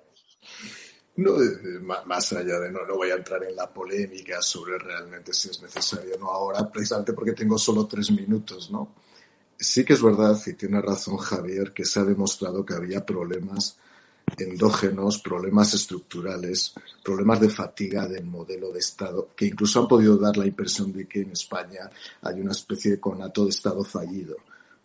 [1.17, 1.33] No,
[2.07, 5.61] más allá de no, no voy a entrar en la polémica sobre realmente si es
[5.61, 8.95] necesario o no ahora, precisamente porque tengo solo tres minutos, ¿no?
[9.59, 13.77] Sí que es verdad, y tiene razón Javier, que se ha demostrado que había problemas
[14.37, 20.37] endógenos, problemas estructurales, problemas de fatiga del modelo de Estado, que incluso han podido dar
[20.37, 21.91] la impresión de que en España
[22.23, 24.37] hay una especie de conato de Estado fallido.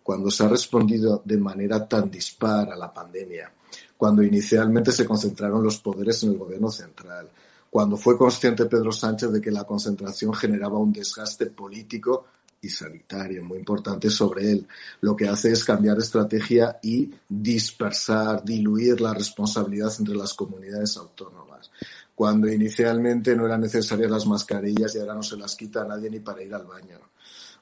[0.02, 3.52] Cuando se ha respondido de manera tan dispar a la pandemia,
[3.98, 7.30] cuando inicialmente se concentraron los poderes en el gobierno central,
[7.70, 12.26] cuando fue consciente Pedro Sánchez de que la concentración generaba un desgaste político
[12.64, 14.68] y sanitario muy importante sobre él.
[15.01, 21.70] Lo que hace es cambiar estrategia y dispersar, diluir la responsabilidad entre las comunidades autónomas.
[22.16, 26.09] Cuando inicialmente no eran necesarias las mascarillas y ahora no se las quita a nadie
[26.09, 26.99] ni para ir al baño.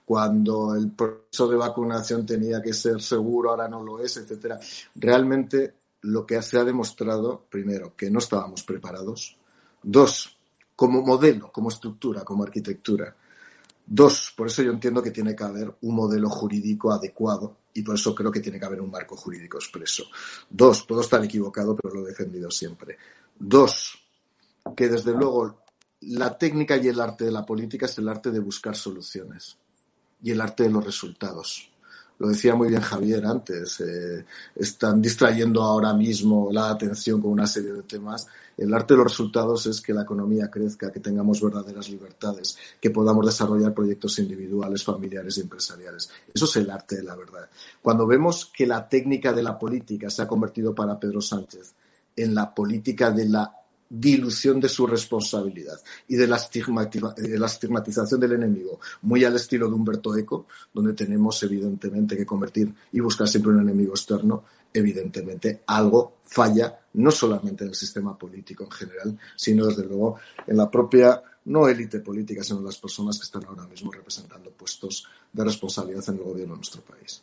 [0.05, 4.59] Cuando el proceso de vacunación tenía que ser seguro, ahora no lo es, etcétera.
[4.95, 9.37] Realmente lo que se ha demostrado, primero, que no estábamos preparados.
[9.81, 10.37] Dos,
[10.75, 13.15] como modelo, como estructura, como arquitectura,
[13.93, 17.95] Dos, por eso yo entiendo que tiene que haber un modelo jurídico adecuado y por
[17.95, 20.05] eso creo que tiene que haber un marco jurídico expreso.
[20.49, 22.97] Dos, puedo estar equivocado, pero lo he defendido siempre.
[23.37, 24.01] Dos,
[24.77, 25.63] que desde luego
[25.99, 29.57] la técnica y el arte de la política es el arte de buscar soluciones
[30.23, 31.70] y el arte de los resultados
[32.21, 34.23] lo decía muy bien Javier antes, eh,
[34.55, 38.27] están distrayendo ahora mismo la atención con una serie de temas.
[38.55, 42.91] El arte de los resultados es que la economía crezca, que tengamos verdaderas libertades, que
[42.91, 46.11] podamos desarrollar proyectos individuales, familiares y empresariales.
[46.31, 47.49] Eso es el arte de la verdad.
[47.81, 51.73] Cuando vemos que la técnica de la política se ha convertido para Pedro Sánchez
[52.15, 53.51] en la política de la
[53.93, 55.77] dilución de su responsabilidad
[56.07, 62.15] y de la, estigmatización del enemigo, muy al estilo de Humberto Eco, donde tenemos evidentemente
[62.15, 67.75] que convertir y buscar siempre un enemigo externo, evidentemente algo falla no solamente en el
[67.75, 70.15] sistema político en general, sino desde luego
[70.47, 74.51] en la propia no élite política, sino en las personas que están ahora mismo representando
[74.51, 77.21] puestos de responsabilidad en el gobierno de nuestro país.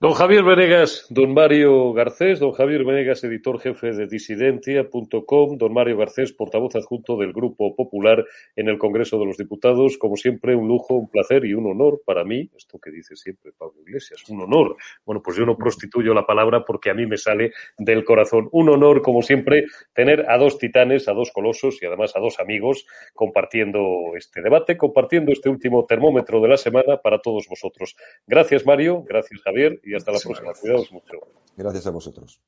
[0.00, 5.96] Don Javier Venegas, don Mario Garcés, don Javier Venegas, editor jefe de disidentia.com, don Mario
[5.96, 8.24] Garcés, portavoz adjunto del Grupo Popular
[8.56, 9.96] en el Congreso de los Diputados.
[9.96, 13.52] Como siempre, un lujo, un placer y un honor para mí, esto que dice siempre
[13.56, 14.76] Pablo Iglesias, un honor.
[15.06, 18.48] Bueno, pues yo no prostituyo la palabra porque a mí me sale del corazón.
[18.50, 19.64] Un honor, como siempre,
[19.94, 22.84] tener a dos titanes, a dos colosos y además a dos amigos
[23.14, 27.94] compartiendo este debate, compartiendo este último termómetro de la semana para todos vosotros.
[28.26, 29.04] Gracias, Mario.
[29.04, 30.52] Gracias, Javier hasta la próxima.
[30.52, 31.18] Cuidados mucho.
[31.56, 32.40] Gracias a vosotros.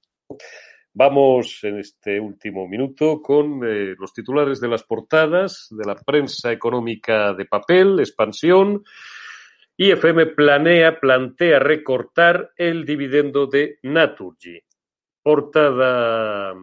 [0.99, 6.51] Vamos en este último minuto con eh, los titulares de las portadas de la prensa
[6.51, 8.83] económica de papel, expansión.
[9.77, 14.59] IFM planea, plantea recortar el dividendo de Naturgy.
[15.23, 16.55] Portada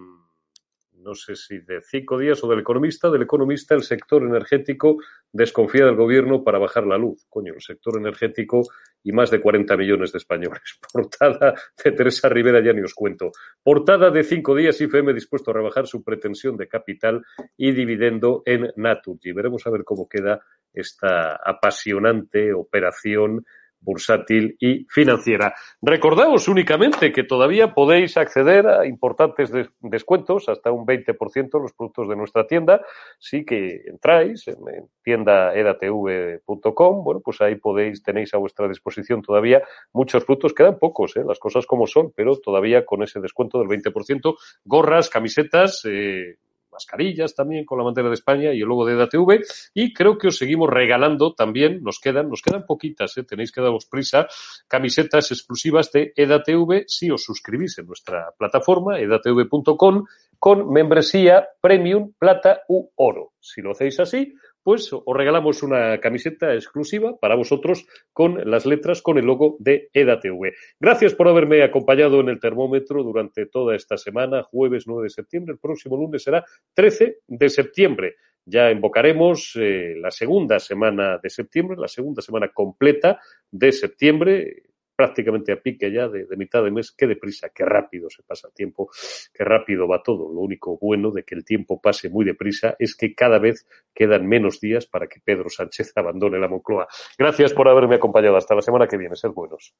[1.04, 4.98] no sé si de cinco días o del economista, del economista, el sector energético
[5.32, 7.26] desconfía del gobierno para bajar la luz.
[7.30, 8.64] Coño, el sector energético
[9.04, 10.80] y más de 40 millones de españoles.
[10.94, 13.32] Portada de Teresa Rivera, ya ni os cuento.
[13.62, 17.22] Portada de cinco días, IFM dispuesto a rebajar su pretensión de capital
[17.58, 19.32] y dividendo en Naturgy.
[19.32, 20.42] Veremos a ver cómo queda
[20.74, 23.46] esta apasionante operación
[23.84, 25.54] bursátil y financiera.
[25.82, 32.10] Recordaos únicamente que todavía podéis acceder a importantes descuentos, hasta un 20% en los productos
[32.10, 32.82] de nuestra tienda.
[33.20, 34.58] Sí que entráis en,
[35.04, 39.62] tiendaedatv.com, bueno, pues ahí podéis, tenéis a vuestra disposición todavía
[39.92, 41.24] muchos productos, quedan pocos, ¿eh?
[41.28, 46.38] las cosas como son, pero todavía con ese descuento del 20%, gorras, camisetas, eh,
[46.74, 49.46] mascarillas también con la bandera de España y el logo de EDATV.
[49.74, 53.24] Y creo que os seguimos regalando también, nos quedan, nos quedan poquitas, ¿eh?
[53.24, 54.28] tenéis que daros prisa,
[54.68, 60.06] camisetas exclusivas de EDATV si os suscribís en nuestra plataforma, edatv.com,
[60.40, 63.34] con membresía premium, plata u oro.
[63.40, 64.34] Si lo hacéis así,
[64.64, 69.90] pues os regalamos una camiseta exclusiva para vosotros con las letras con el logo de
[69.94, 70.54] EDATV.
[70.80, 75.54] Gracias por haberme acompañado en el termómetro durante toda esta semana, jueves 9 de septiembre.
[75.54, 76.44] El próximo lunes será
[76.74, 78.16] 13 de septiembre.
[78.46, 84.64] Ya invocaremos eh, la segunda semana de septiembre, la segunda semana completa de septiembre
[85.04, 86.94] prácticamente a pique ya de, mitad de mes.
[86.98, 88.90] Qué deprisa, qué rápido se pasa el tiempo,
[89.34, 90.32] qué rápido va todo.
[90.34, 94.26] Lo único bueno de que el tiempo pase muy deprisa es que cada vez quedan
[94.26, 96.88] menos días para que Pedro Sánchez abandone la Moncloa.
[97.18, 98.38] Gracias por haberme acompañado.
[98.38, 99.16] Hasta la semana que viene.
[99.18, 99.74] Sed buenos.